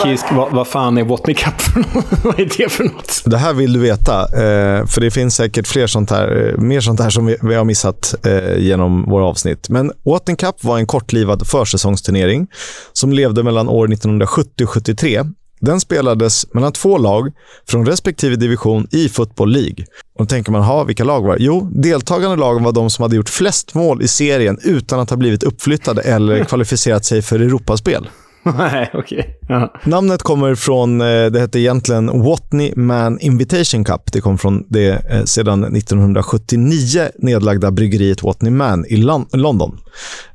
[0.02, 2.04] Kisk, vad, vad fan är Watney Cup för något?
[2.24, 3.22] vad är det för något?
[3.24, 6.80] Det här vill du veta, eh, för det finns säkert fler sånt här, eh, mer
[6.80, 9.68] sånt här som vi, vi har missat eh, genom våra avsnitt.
[9.68, 12.46] Men Watton Cup var en kortlivad försäsongsturnering
[12.92, 15.24] som levde mellan år 1970 och 73.
[15.60, 17.32] Den spelades mellan två lag
[17.68, 19.84] från respektive division i Football League.
[20.18, 21.44] Och då tänker man, ha vilka lag var det?
[21.44, 25.16] Jo, deltagande lagen var de som hade gjort flest mål i serien utan att ha
[25.16, 28.08] blivit uppflyttade eller kvalificerat sig för Europaspel.
[28.58, 29.38] Nej, okej.
[29.48, 29.74] Ja.
[29.84, 34.12] Namnet kommer från, eh, det hette egentligen Watney Man Invitation Cup.
[34.12, 39.78] Det kom från det eh, sedan 1979 nedlagda bryggeriet Watney Man i Lon- London.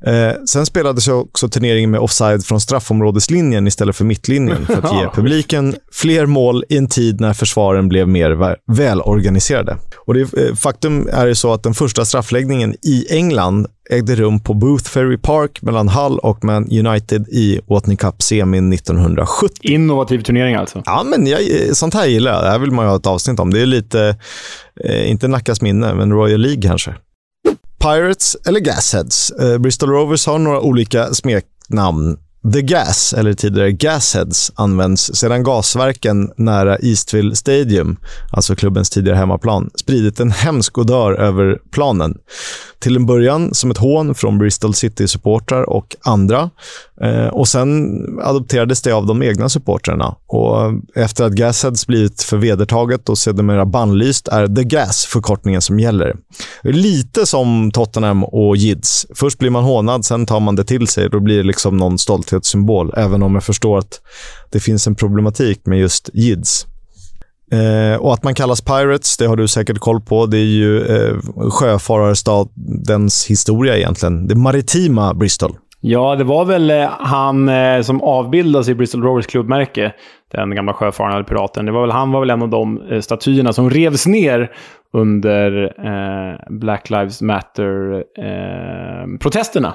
[0.05, 5.09] Eh, sen spelades också turneringen med offside från straffområdeslinjen istället för mittlinjen för att ge
[5.15, 9.77] publiken fler mål i en tid när försvaren blev mer vä- välorganiserade.
[10.07, 14.53] Och det, faktum är ju så att den första straffläggningen i England ägde rum på
[14.53, 19.49] Booth Ferry Park mellan Hull och Man United i Watney Cup-semin 1970.
[19.61, 20.81] Innovativ turnering alltså.
[20.85, 21.41] Ja, men jag,
[21.73, 22.43] sånt här gillar jag.
[22.43, 23.53] Det här vill man ju ha ett avsnitt om.
[23.53, 24.15] Det är lite,
[24.83, 26.95] eh, inte Nackas minne, men Royal League kanske.
[27.79, 29.31] Pirates eller Gasheads.
[29.31, 32.17] Eh, Bristol Rovers har några olika smeknamn.
[32.51, 37.97] The Gas, eller tidigare Gasheads, används sedan gasverken nära Eastville Stadium,
[38.31, 42.17] alltså klubbens tidigare hemmaplan, spridit en hemsk odör över planen.
[42.79, 46.49] Till en början som ett hån från Bristol City-supportrar och andra.
[47.01, 50.15] Eh, och Sen adopterades det av de egna supportrarna.
[50.27, 50.55] Och
[50.95, 56.15] efter att Gasheads blivit för vedertaget och sedermera bannlyst är The Gas förkortningen som gäller.
[56.63, 59.05] Lite som Tottenham och Jids.
[59.15, 61.09] Först blir man hånad, sen tar man det till sig.
[61.09, 61.97] Då blir det liksom någon
[62.33, 64.01] stolthetssymbol, även om jag förstår att
[64.51, 66.67] det finns en problematik med just Jids.
[67.51, 70.25] Eh, och att man kallas Pirates, det har du säkert koll på.
[70.25, 71.17] Det är ju eh,
[71.49, 74.27] sjöfararstadens historia egentligen.
[74.27, 75.57] Det maritima Bristol.
[75.85, 79.93] Ja, det var väl eh, han eh, som avbildas i Bristol Rovers klubbmärke.
[80.31, 81.65] Den gamla sjöfararen eller piraten.
[81.65, 84.51] Det var väl, han var väl en av de eh, statyerna som revs ner
[84.93, 89.73] under eh, Black Lives Matter-protesterna.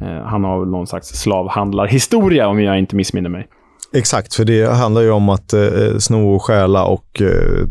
[0.00, 3.46] Eh, han har väl någon slags slavhandlarhistoria, om jag inte missminner mig.
[3.94, 7.66] Exakt, för det handlar ju om att eh, sno och stjäla och eh,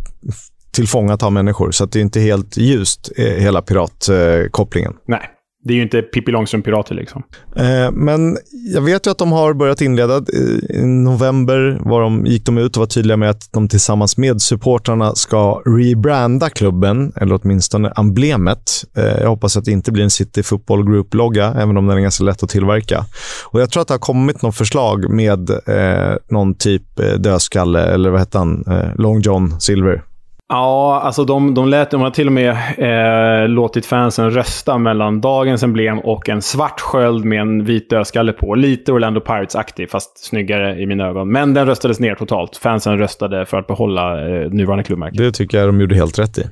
[0.75, 1.71] tillfångata människor.
[1.71, 4.93] Så att det är inte helt ljust, eh, hela piratkopplingen.
[5.07, 5.29] Nej,
[5.69, 7.23] det är ju inte Pippi Långstrump-pirater liksom.
[7.55, 8.37] Eh, men
[8.73, 10.21] jag vet ju att de har börjat inleda.
[10.69, 14.41] I november var de, gick de ut och var tydliga med att de tillsammans med
[14.41, 18.83] supportrarna ska rebranda klubben, eller åtminstone emblemet.
[18.97, 22.01] Eh, jag hoppas att det inte blir en City Football Group-logga, även om den är
[22.01, 23.05] ganska lätt att tillverka.
[23.45, 27.81] Och Jag tror att det har kommit något förslag med eh, någon typ eh, dödskalle,
[27.81, 28.63] eller vad hette han?
[28.67, 30.03] Eh, Long John Silver.
[30.49, 35.21] Ja, alltså de, de, lät, de har till och med eh, låtit fansen rösta mellan
[35.21, 38.55] dagens emblem och en svart sköld med en vit dödskalle på.
[38.55, 41.31] Lite Orlando Pirates-aktig, fast snyggare i mina ögon.
[41.31, 42.57] Men den röstades ner totalt.
[42.57, 45.23] Fansen röstade för att behålla eh, nuvarande klubbmärke.
[45.23, 46.43] Det tycker jag de gjorde helt rätt i.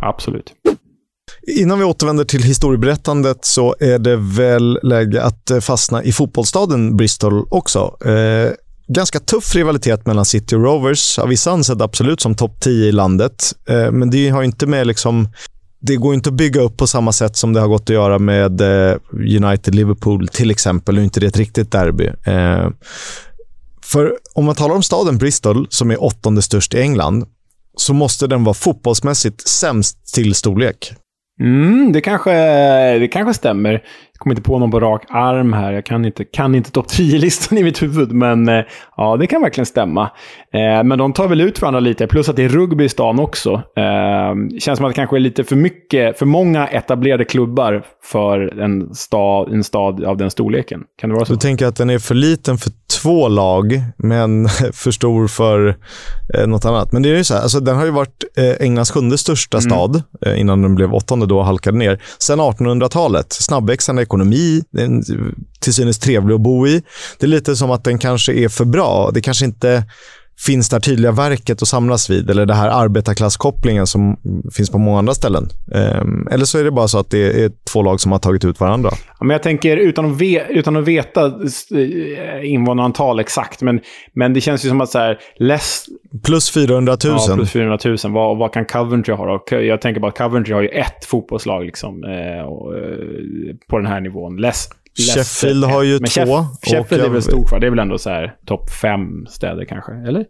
[0.00, 0.52] Absolut.
[1.60, 6.96] Innan vi återvänder till historieberättandet så är det väl läge att eh, fastna i fotbollsstaden
[6.96, 7.96] Bristol också.
[8.04, 8.52] Eh,
[8.86, 11.18] ganska tuff rivalitet mellan City och Rovers.
[11.18, 14.86] Av vissa ansett absolut som topp 10 i landet, eh, men det har inte med
[14.86, 15.28] liksom
[15.86, 18.18] det går inte att bygga upp på samma sätt som det har gått att göra
[18.18, 20.94] med eh, United-Liverpool till exempel.
[20.94, 22.10] Nu är inte det ett riktigt derby.
[22.24, 22.68] Eh,
[23.82, 27.24] för om man talar om staden Bristol, som är åttonde störst i England,
[27.76, 30.92] så måste den vara fotbollsmässigt sämst till storlek.
[31.40, 32.32] Mm, det, kanske,
[32.98, 33.82] det kanske stämmer
[34.24, 35.72] kommer inte på någon på rak arm här.
[35.72, 38.64] Jag kan inte, kan inte topp 10-listan i mitt huvud, men eh,
[38.96, 40.10] ja, det kan verkligen stämma.
[40.52, 43.20] Eh, men de tar väl ut varandra lite, plus att det är rugby i stan
[43.20, 43.52] också.
[43.52, 48.60] Eh, känns som att det kanske är lite för mycket, för många etablerade klubbar för
[48.60, 50.80] en stad, en stad av den storleken.
[51.00, 51.32] Kan det vara så?
[51.32, 52.70] Du tänker att den är för liten för
[53.02, 55.76] två lag, men för stor för
[56.34, 56.92] eh, något annat.
[56.92, 59.60] Men det är ju så här, alltså, den har ju varit eh, Englands sjunde största
[59.60, 62.02] stad eh, innan den blev åttonde då och halkade ner.
[62.18, 63.32] Sen 1800-talet.
[63.32, 65.02] Snabbväxande ekonomi, den,
[65.60, 66.82] till synes trevlig att bo i.
[67.18, 69.10] Det är lite som att den kanske är för bra.
[69.14, 69.84] Det kanske inte
[70.38, 74.16] finns det här tydliga verket att samlas vid eller det här arbetarklasskopplingen som
[74.52, 75.48] finns på många andra ställen.
[75.74, 78.44] Ehm, eller så är det bara så att det är två lag som har tagit
[78.44, 78.90] ut varandra.
[79.18, 83.80] Ja, men jag tänker utan att, ve utan att veta eh, invånarantal exakt, men,
[84.12, 85.86] men det känns ju som att så här, less,
[86.24, 87.14] Plus 400 000.
[87.28, 87.96] Ja, plus 400 000.
[88.04, 89.60] Vad, vad kan Coventry ha då?
[89.60, 92.46] Jag tänker bara att Coventry har ju ett fotbollslag liksom, eh, eh,
[93.68, 94.36] på den här nivån.
[94.36, 94.68] Less,
[94.98, 96.36] Sheffield har ju men två.
[96.36, 97.60] Sheff, Sheffield är väl stor kvar.
[97.60, 99.92] Det är väl ändå så här topp fem städer kanske?
[99.92, 100.24] Eller?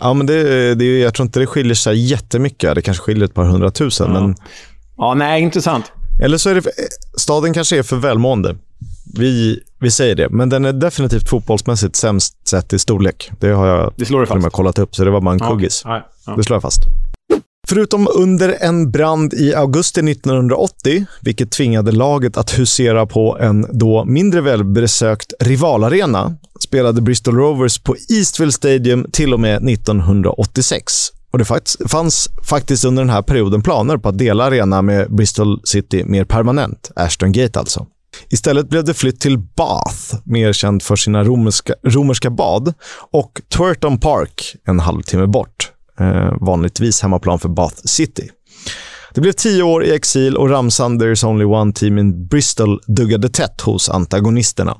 [0.00, 2.74] Ja, men det, det, jag tror inte det skiljer sig jättemycket.
[2.74, 4.12] Det kanske skiljer ett par hundratusen.
[4.12, 4.34] Men,
[4.96, 5.92] Ja, nej, intressant.
[6.22, 6.62] eller så är det...
[7.18, 8.56] Staden kanske är för välmående.
[9.18, 10.28] Vi, vi säger det.
[10.30, 13.30] Men den är definitivt fotbollsmässigt sämst sett i storlek.
[13.40, 14.52] Det har jag Det slår med fast.
[14.56, 15.82] kollat upp, så det var bara en Ja, kuggis.
[15.84, 16.34] Ja, ja.
[16.36, 16.80] Det slår jag fast.
[17.68, 24.04] Förutom under en brand i augusti 1980, vilket tvingade laget att husera på en då
[24.04, 31.10] mindre välbesökt rivalarena, spelade Bristol Rovers på Eastville Stadium till och med 1986.
[31.30, 31.44] Och det
[31.88, 36.24] fanns faktiskt under den här perioden planer på att dela arena med Bristol City mer
[36.24, 37.86] permanent, Ashton Gate alltså.
[38.28, 42.74] Istället blev det flytt till Bath, mer känd för sina romerska, romerska bad,
[43.10, 45.73] och Twerton Park, en halvtimme bort.
[46.00, 48.30] Eh, vanligtvis hemmaplan för Bath City.
[49.14, 53.28] Det blev tio år i exil och ramsan “There's only one team in Bristol” duggade
[53.28, 54.76] tätt hos antagonisterna.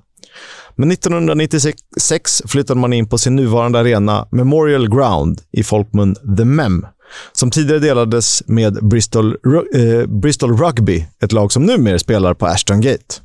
[0.76, 6.86] Men 1996 flyttade man in på sin nuvarande arena Memorial Ground, i folkmun The Mem,
[7.32, 9.36] som tidigare delades med Bristol,
[9.74, 13.24] eh, Bristol Rugby, ett lag som numera spelar på Ashton Gate.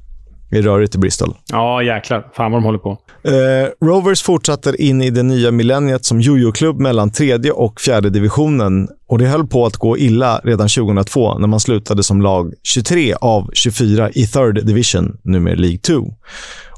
[0.49, 1.35] Det är rörigt i Bristol.
[1.51, 2.27] Ja, jäklar.
[2.33, 2.97] Fan vad de håller på.
[3.23, 8.87] Eh, Rovers fortsatte in i det nya millenniet som jojo-klubb mellan tredje och fjärde divisionen
[9.09, 13.13] och det höll på att gå illa redan 2002 när man slutade som lag 23
[13.21, 15.93] av 24 i third division, numera League 2.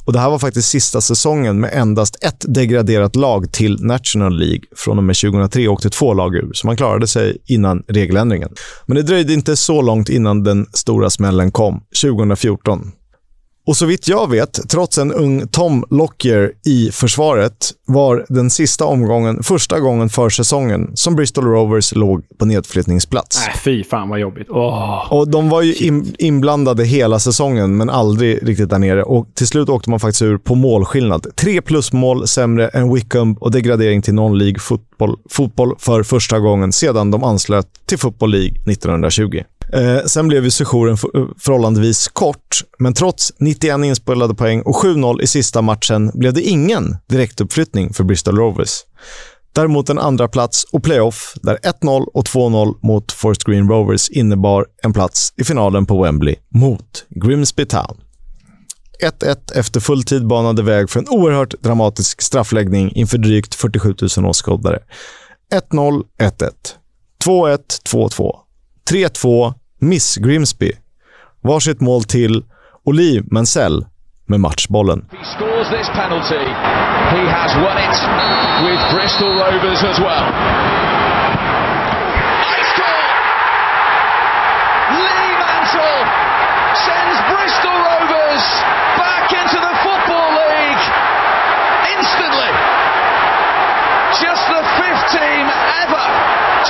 [0.05, 4.61] Och Det här var faktiskt sista säsongen med endast ett degraderat lag till National League.
[4.77, 8.49] Från och med 2003 åkte två lag ur, så man klarade sig innan regeländringen.
[8.85, 12.91] Men det dröjde inte så långt innan den stora smällen kom, 2014.
[13.67, 18.85] Och så vitt jag vet, trots en ung Tom Lockyer i försvaret, var den sista
[18.85, 23.47] omgången första gången för säsongen som Bristol Rovers låg på nedflyttningsplats.
[23.47, 24.47] Äh, fy fan vad jobbigt.
[24.49, 25.13] Åh.
[25.13, 29.03] Och De var ju in, inblandade hela säsongen, men aldrig riktigt där nere.
[29.03, 31.27] Och Till slut åkte man faktiskt ur på målskillnad.
[31.35, 37.11] Tre plusmål sämre än Wickham och degradering till non-League fotboll, fotboll för första gången sedan
[37.11, 39.43] de anslöt till Football League 1920.
[39.73, 45.21] Eh, sen blev ju sessionen eh, förhållandevis kort, men trots 91 inspelade poäng och 7-0
[45.21, 48.79] i sista matchen blev det ingen direktuppflyttning för Bristol Rovers.
[49.53, 54.65] Däremot en andra plats och playoff där 1-0 och 2-0 mot Forest Green Rovers innebar
[54.83, 57.97] en plats i finalen på Wembley mot Grimsby Town.
[59.03, 64.79] 1-1 efter fulltid banade väg för en oerhört dramatisk straffläggning inför drygt 47 000 åskådare.
[65.71, 66.51] 1-0, 1-1.
[67.25, 67.59] 2-1,
[67.89, 68.35] 2-2.
[68.89, 70.71] 3-2, Miss Grimsby.
[71.43, 72.43] Varsitt mål till
[72.85, 73.85] Oliv Mansell
[74.27, 75.05] med matchbollen.
[75.11, 76.45] he scores this penalty,
[77.15, 77.97] he has won it
[78.65, 80.25] with Bristol Rovers as well.
[82.55, 83.09] I score!
[85.05, 85.99] Lee Mansell
[86.87, 88.45] sends Bristol Rovers
[89.03, 90.85] back into the Football League
[91.97, 92.51] instantly.
[94.25, 95.45] Just the fifth team
[95.83, 96.05] ever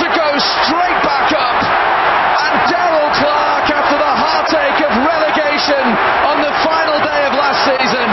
[0.00, 1.60] to go straight back up.
[2.44, 5.84] And Daryl Clark, after the heartache of relegation
[6.30, 8.08] on the final day of last season,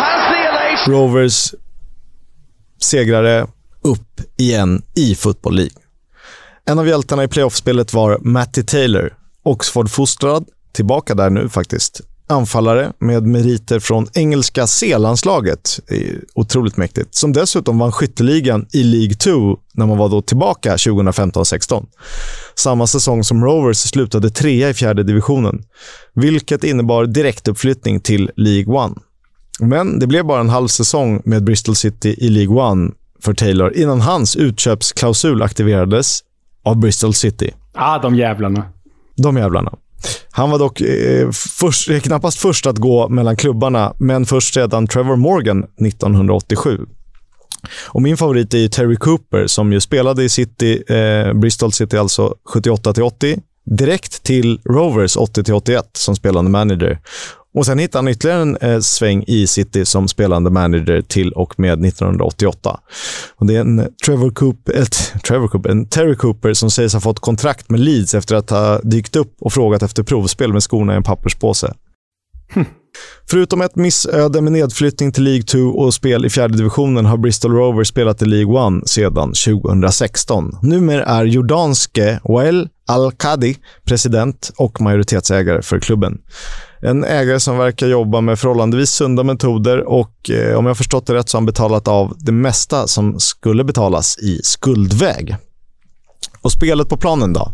[0.00, 0.69] has the elation.
[0.86, 1.54] Rovers
[2.80, 3.46] segrare
[3.82, 5.74] upp igen i Football League.
[6.64, 12.00] En av hjältarna i playoffspelet var Matty Taylor, Oxford-fostrad, tillbaka där nu faktiskt.
[12.26, 15.80] Anfallare med meriter från engelska C-landslaget.
[16.34, 17.14] Otroligt mäktigt.
[17.14, 21.86] Som dessutom vann skytteligan i League 2 när man var då tillbaka 2015-16.
[22.54, 25.64] Samma säsong som Rovers slutade trea i fjärde divisionen,
[26.14, 28.92] vilket innebar direktuppflyttning till League 1.
[29.60, 32.90] Men det blev bara en halv säsong med Bristol City i League One
[33.22, 36.20] för Taylor innan hans utköpsklausul aktiverades
[36.64, 37.50] av Bristol City.
[37.74, 38.64] Ah, de jävlarna.
[39.16, 39.72] De jävlarna.
[40.30, 44.86] Han var dock eh, först, eh, knappast först att gå mellan klubbarna, men först redan
[44.86, 46.86] Trevor Morgan 1987.
[47.88, 52.34] Och min favorit är Terry Cooper som ju spelade i City, eh, Bristol City alltså
[52.54, 53.40] 78-80,
[53.78, 56.98] direkt till Rovers 80-81 som spelande manager.
[57.54, 61.60] Och Sen hittade han ytterligare en eh, sväng i City som spelande manager till och
[61.60, 62.80] med 1988.
[63.36, 66.92] Och det är en Trevor Cooper, ett, eh, Trevor Cooper, en Terry Cooper som sägs
[66.92, 70.62] ha fått kontrakt med Leeds efter att ha dykt upp och frågat efter provspel med
[70.62, 71.74] skorna i en papperspåse.
[72.52, 72.64] Hm.
[73.30, 77.52] Förutom ett missöde med nedflyttning till League 2 och spel i fjärde divisionen har Bristol
[77.52, 80.58] Rovers spelat i League 1 sedan 2016.
[80.62, 86.18] Numera är jordanske Wael Al-Qadi president och majoritetsägare för klubben.
[86.82, 91.14] En ägare som verkar jobba med förhållandevis sunda metoder och eh, om jag förstått det
[91.14, 95.36] rätt så har han betalat av det mesta som skulle betalas i skuldväg.
[96.42, 97.52] Och spelet på planen då?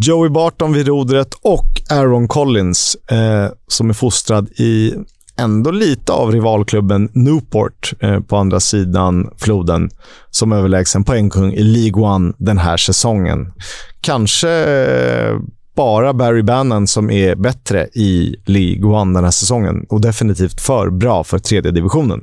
[0.00, 4.94] Joey Barton vid rodret och Aaron Collins eh, som är fostrad i
[5.38, 9.90] ändå lite av rivalklubben Newport eh, på andra sidan floden
[10.30, 13.52] som överlägsen poängkung i League One den här säsongen.
[14.00, 15.36] Kanske eh,
[15.76, 20.90] bara Barry Bannon som är bättre i League One den här säsongen och definitivt för
[20.90, 22.20] bra för tredje divisionen.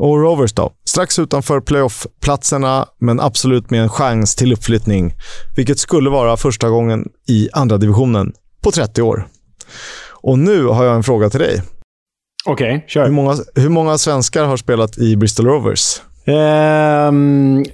[0.00, 0.72] Och Rovers då?
[0.84, 5.14] Strax utanför playoff-platserna, men absolut med en chans till uppflyttning.
[5.56, 8.32] Vilket skulle vara första gången i andra divisionen
[8.62, 9.26] på 30 år.
[10.22, 11.62] Och nu har jag en fråga till dig.
[12.46, 13.04] Okej, okay, kör.
[13.04, 16.00] Hur många, hur många svenskar har spelat i Bristol Rovers?
[16.24, 17.12] Eh,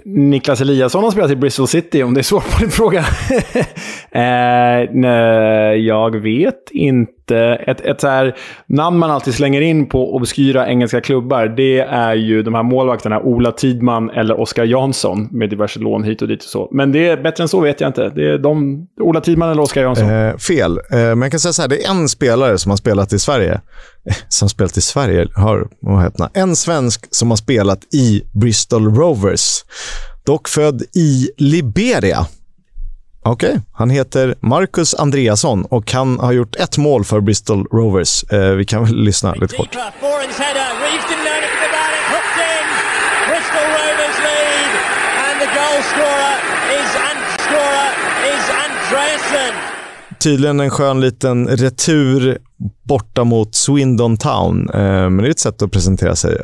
[0.05, 2.99] Niklas Eliasson har spelat i Bristol City, om det är svårt på din fråga.
[4.11, 7.16] eh, nej, jag vet inte.
[7.31, 12.15] Ett, ett så här namn man alltid slänger in på obskyra engelska klubbar, det är
[12.15, 16.43] ju de här målvakterna Ola Tidman eller Oskar Jansson med diverse lån hit och dit
[16.43, 16.69] och så.
[16.73, 18.09] Men det är bättre än så vet jag inte.
[18.09, 20.11] Det är de, Ola Tidman eller Oskar Jansson.
[20.11, 20.79] Eh, fel.
[20.91, 23.19] Eh, men jag kan säga så här, det är en spelare som har spelat i
[23.19, 23.61] Sverige.
[24.09, 28.95] Eh, som spelat i Sverige, hör vad heter En svensk som har spelat i Bristol
[28.95, 29.65] Rovers.
[30.27, 32.27] Dock född i Liberia.
[33.27, 33.61] Okej, okay.
[33.73, 38.25] han heter Marcus Andreasson och han har gjort ett mål för Bristol Rovers.
[38.25, 39.77] Eh, vi kan väl lyssna lite kort.
[50.21, 52.39] Tydligen en skön liten retur
[52.83, 54.71] borta mot Swindon Town.
[54.71, 56.39] Eh, men det är ett sätt att presentera sig.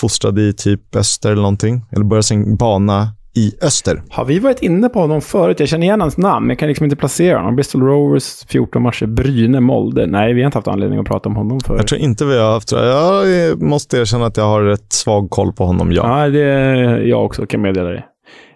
[0.00, 1.84] Fostrad i typ öster eller någonting.
[1.92, 4.02] Eller började sin bana i öster.
[4.10, 5.60] Har vi varit inne på honom förut?
[5.60, 7.56] Jag känner igen hans namn, men jag kan liksom inte placera honom.
[7.56, 10.06] Bristol Rovers, 14 matcher, Bryne, Molde.
[10.06, 11.78] Nej, vi har inte haft anledning att prata om honom förut.
[11.80, 15.52] Jag tror inte vi har haft Jag måste erkänna att jag har rätt svag koll
[15.52, 16.24] på honom, ja.
[16.24, 18.04] Ja, det är jag också, kan meddela det.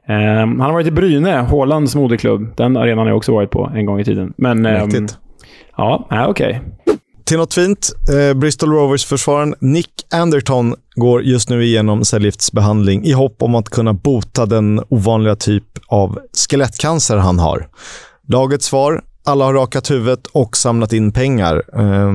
[0.08, 2.56] Um, han har varit i Bryne, Hålands moderklubb.
[2.56, 4.32] Den arenan har jag också varit på en gång i tiden.
[4.36, 5.08] Men, um,
[5.76, 6.26] ja, okej.
[6.28, 6.58] Okay
[7.30, 7.92] till något fint.
[8.08, 13.92] Eh, Bristol Rovers-försvararen Nick Anderton går just nu igenom cellgiftsbehandling i hopp om att kunna
[13.92, 17.68] bota den ovanliga typ av skelettcancer han har.
[18.28, 21.62] Lagets svar, alla har rakat huvudet och samlat in pengar.
[21.76, 22.12] Eh,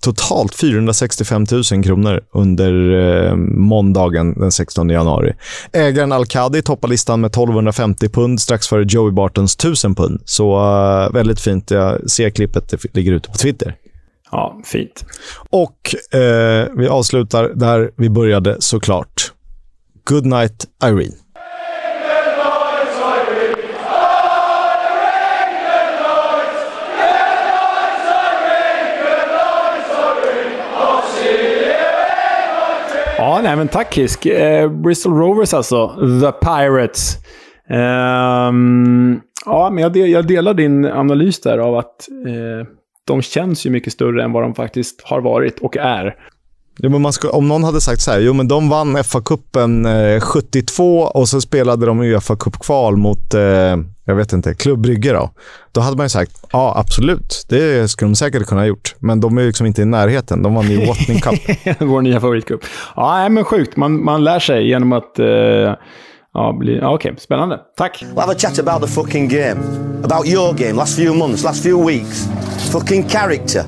[0.00, 5.32] totalt 465 000 kronor under eh, måndagen den 16 januari.
[5.72, 10.22] Ägaren Al-Qadi toppar listan med 1250 pund strax före Joey Bartons 1000 pund.
[10.24, 11.70] Så eh, väldigt fint.
[11.70, 13.76] Jag ser klippet, det ligger ute på Twitter.
[14.30, 15.04] Ja, fint.
[15.50, 19.32] Och eh, vi avslutar där vi började såklart.
[20.04, 21.16] Good night, Irene.
[33.18, 34.26] Ja, nej men tack Kisk.
[34.26, 35.88] Eh, Bristol Rovers alltså.
[36.20, 37.16] The Pirates.
[37.68, 42.66] Um, ja, men jag, del, jag, delar din analys där av att eh,
[43.10, 46.14] de känns ju mycket större än vad de faktiskt har varit och är.
[46.78, 50.20] Ja, men ska, om någon hade sagt så här, jo men de vann FA-cupen eh,
[50.20, 55.30] 72 och så spelade de uefa kval mot, eh, jag vet inte, Klubb Brygge då.
[55.72, 58.94] Då hade man ju sagt, ja absolut, det skulle de säkert kunna ha gjort.
[58.98, 60.42] Men de är ju liksom inte i närheten.
[60.42, 61.40] De vann ju Watling Cup.
[61.78, 62.60] Vår nya favoritcup.
[62.96, 63.76] Ja, men sjukt.
[63.76, 65.74] Man, man lär sig genom att eh
[66.34, 67.14] Ja, bli, ja, okej.
[67.18, 67.60] Spännande.
[67.76, 68.02] Tack.
[68.02, 69.60] We'll have a chat about the fucking game.
[70.04, 72.28] About your game, last few months, last few weeks.
[72.72, 73.62] Fucking character.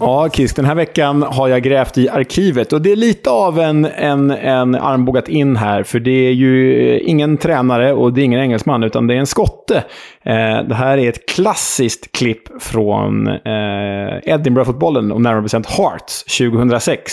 [0.00, 3.60] Ja, Kisk, den här veckan har jag grävt i arkivet och det är lite av
[3.60, 8.24] en, en, en armbågat in här, för det är ju ingen tränare och det är
[8.24, 9.84] ingen engelsman, utan det är en skotte.
[10.22, 17.12] Eh, det här är ett klassiskt klipp från eh, Edinburgh-fotbollen och närmare bestämt Hearts 2006.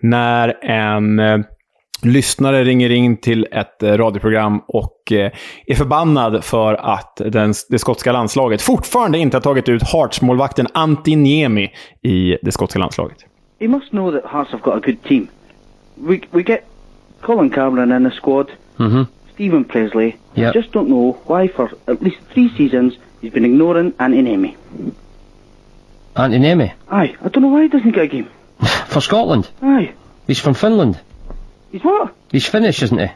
[0.00, 1.38] När en eh,
[2.04, 5.30] lyssnare ringer in till ett eh, radioprogram och eh,
[5.66, 11.16] är förbannad för att den, det skotska landslaget fortfarande inte har tagit ut Hearts-målvakten Antti
[11.16, 13.18] Niemi i det skotska landslaget.
[13.60, 15.28] He must know that Hearts have got a good team.
[15.94, 16.60] We we get
[17.20, 18.46] Colin Cameron in the squad.
[18.76, 19.02] Mm-hmm.
[19.34, 20.16] Stephen Presley.
[20.34, 20.54] Yep.
[20.54, 24.56] I just don't know why for at least three seasons he's been ignoring Antinemi.
[26.14, 26.72] Antinemi.
[26.88, 28.26] Aye, I don't know why he doesn't get a game.
[28.88, 29.48] For Scotland.
[29.62, 29.92] Aye,
[30.26, 30.98] He's from Finland.
[31.74, 32.14] He's what?
[32.32, 33.10] He's Finnish, isn't he?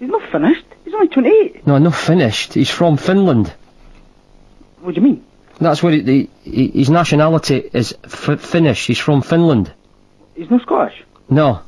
[0.00, 0.64] He's not finished.
[0.84, 1.66] He's only 28.
[1.66, 2.54] No, not finished.
[2.54, 3.52] He's from Finland.
[4.80, 5.24] What do you mean?
[5.60, 8.86] That's where he, he, his nationality is f- Finnish.
[8.86, 9.72] He's from Finland.
[10.36, 11.04] He's not Scottish.
[11.28, 11.58] No.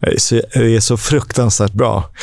[0.00, 2.04] Det är så, det är så fruktansvärt bra.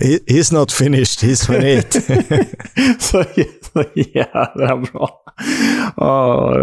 [0.00, 1.92] He, he's not finished, he's 28.
[3.00, 3.24] så,
[3.72, 5.19] så jävla bra.
[5.96, 6.54] Ja,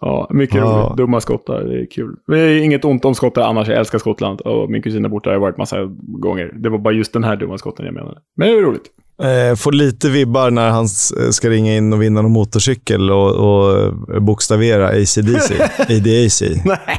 [0.00, 0.62] ja, mycket Ja.
[0.86, 0.96] roligt.
[0.96, 2.16] Dumma skottar, det är kul.
[2.26, 4.40] Det är inget ont om skottar annars, jag älskar Skottland.
[4.40, 6.50] Och min kusin är borta, jag har varit massa gånger.
[6.58, 8.18] Det var bara just den här dumma skotten jag menade.
[8.36, 8.82] Men det är roligt.
[9.22, 13.30] Eh, får lite vibbar när han s- ska ringa in och vinna någon motorcykel och,
[13.34, 13.92] och
[14.22, 15.54] bokstavera ACDC.
[15.78, 16.42] ADAC.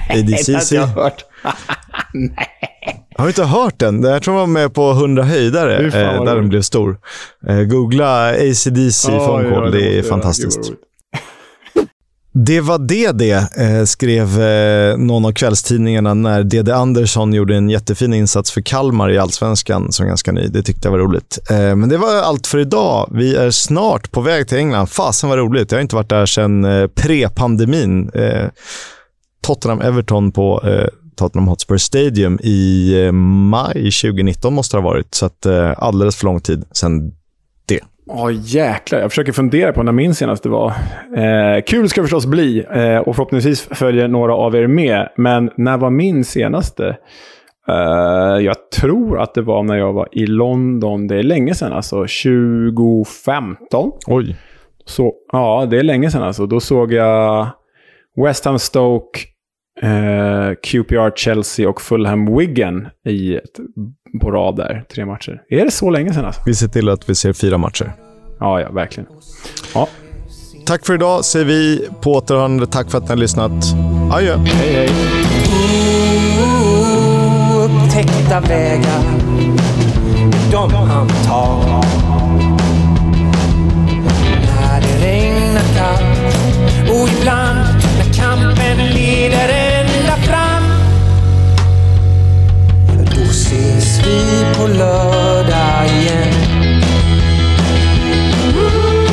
[0.10, 0.72] ADCC.
[0.76, 1.24] jag hört.
[3.18, 4.04] Har du inte hört den?
[4.04, 7.00] Jag tror den var med på 100 höjdare, eh, där den blev stor.
[7.48, 10.72] Eh, googla ACDC Ja, phone ja, call, det det är fantastiskt.
[12.46, 17.70] Det var det det, eh, skrev eh, någon av kvällstidningarna när Dede Andersson gjorde en
[17.70, 20.48] jättefin insats för Kalmar i Allsvenskan som ganska ny.
[20.48, 21.40] Det tyckte jag var roligt.
[21.50, 23.10] Eh, men det var allt för idag.
[23.14, 24.88] Vi är snart på väg till England.
[24.88, 25.72] Fasen var roligt.
[25.72, 28.12] Jag har inte varit där sedan eh, pre-pandemin.
[28.14, 28.50] Eh,
[29.48, 30.88] Tottenham-Everton på eh,
[31.18, 35.14] Tottenham Hotspur Stadium i eh, maj 2019 måste det ha varit.
[35.14, 37.12] Så att, eh, alldeles för lång tid sedan
[37.66, 37.80] det.
[38.06, 39.00] Ja, jäklar.
[39.00, 40.68] Jag försöker fundera på när min senaste var.
[41.16, 42.62] Eh, kul ska det förstås bli
[43.06, 45.10] och förhoppningsvis följer några av er med.
[45.18, 46.98] Men när var min senaste?
[47.70, 51.08] Eh, jag tror att det var när jag var i London.
[51.08, 53.92] Det är länge sedan, alltså 2015.
[54.08, 54.36] Oj.
[54.86, 56.46] Så, ja, det är länge sedan alltså.
[56.46, 57.48] Då såg jag
[58.26, 59.20] West Ham Stoke,
[59.82, 63.60] eh, QPR Chelsea och Fulham Wigan i ett,
[64.22, 64.84] på rad där.
[64.94, 65.42] Tre matcher.
[65.50, 66.42] Är det så länge sedan alltså?
[66.46, 67.92] Vi ser till att vi ser fyra matcher.
[68.40, 69.10] Ja, ja, verkligen.
[69.74, 69.88] Ja,
[70.68, 72.68] Tack för idag säger vi på återhörande.
[72.68, 73.52] Tack för att ni har lyssnat.
[74.12, 74.38] Adjö.
[74.38, 74.90] hej hej.
[77.66, 79.04] Upptäckta vägar,
[80.52, 81.84] de han tar.
[84.46, 87.78] När det regnar kallt och ibland
[94.08, 96.34] vi på lördag igen.
[98.44, 98.58] Mm.
[98.58, 99.08] Mm.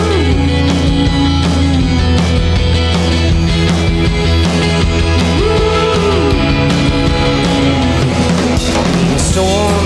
[9.09, 9.85] Min son,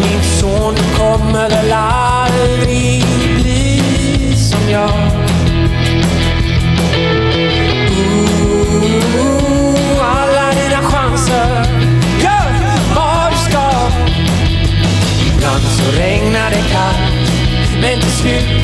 [0.00, 2.01] min son, du kommer väl aldrig
[15.82, 17.32] så regnar det kallt.
[17.80, 18.61] Men till slut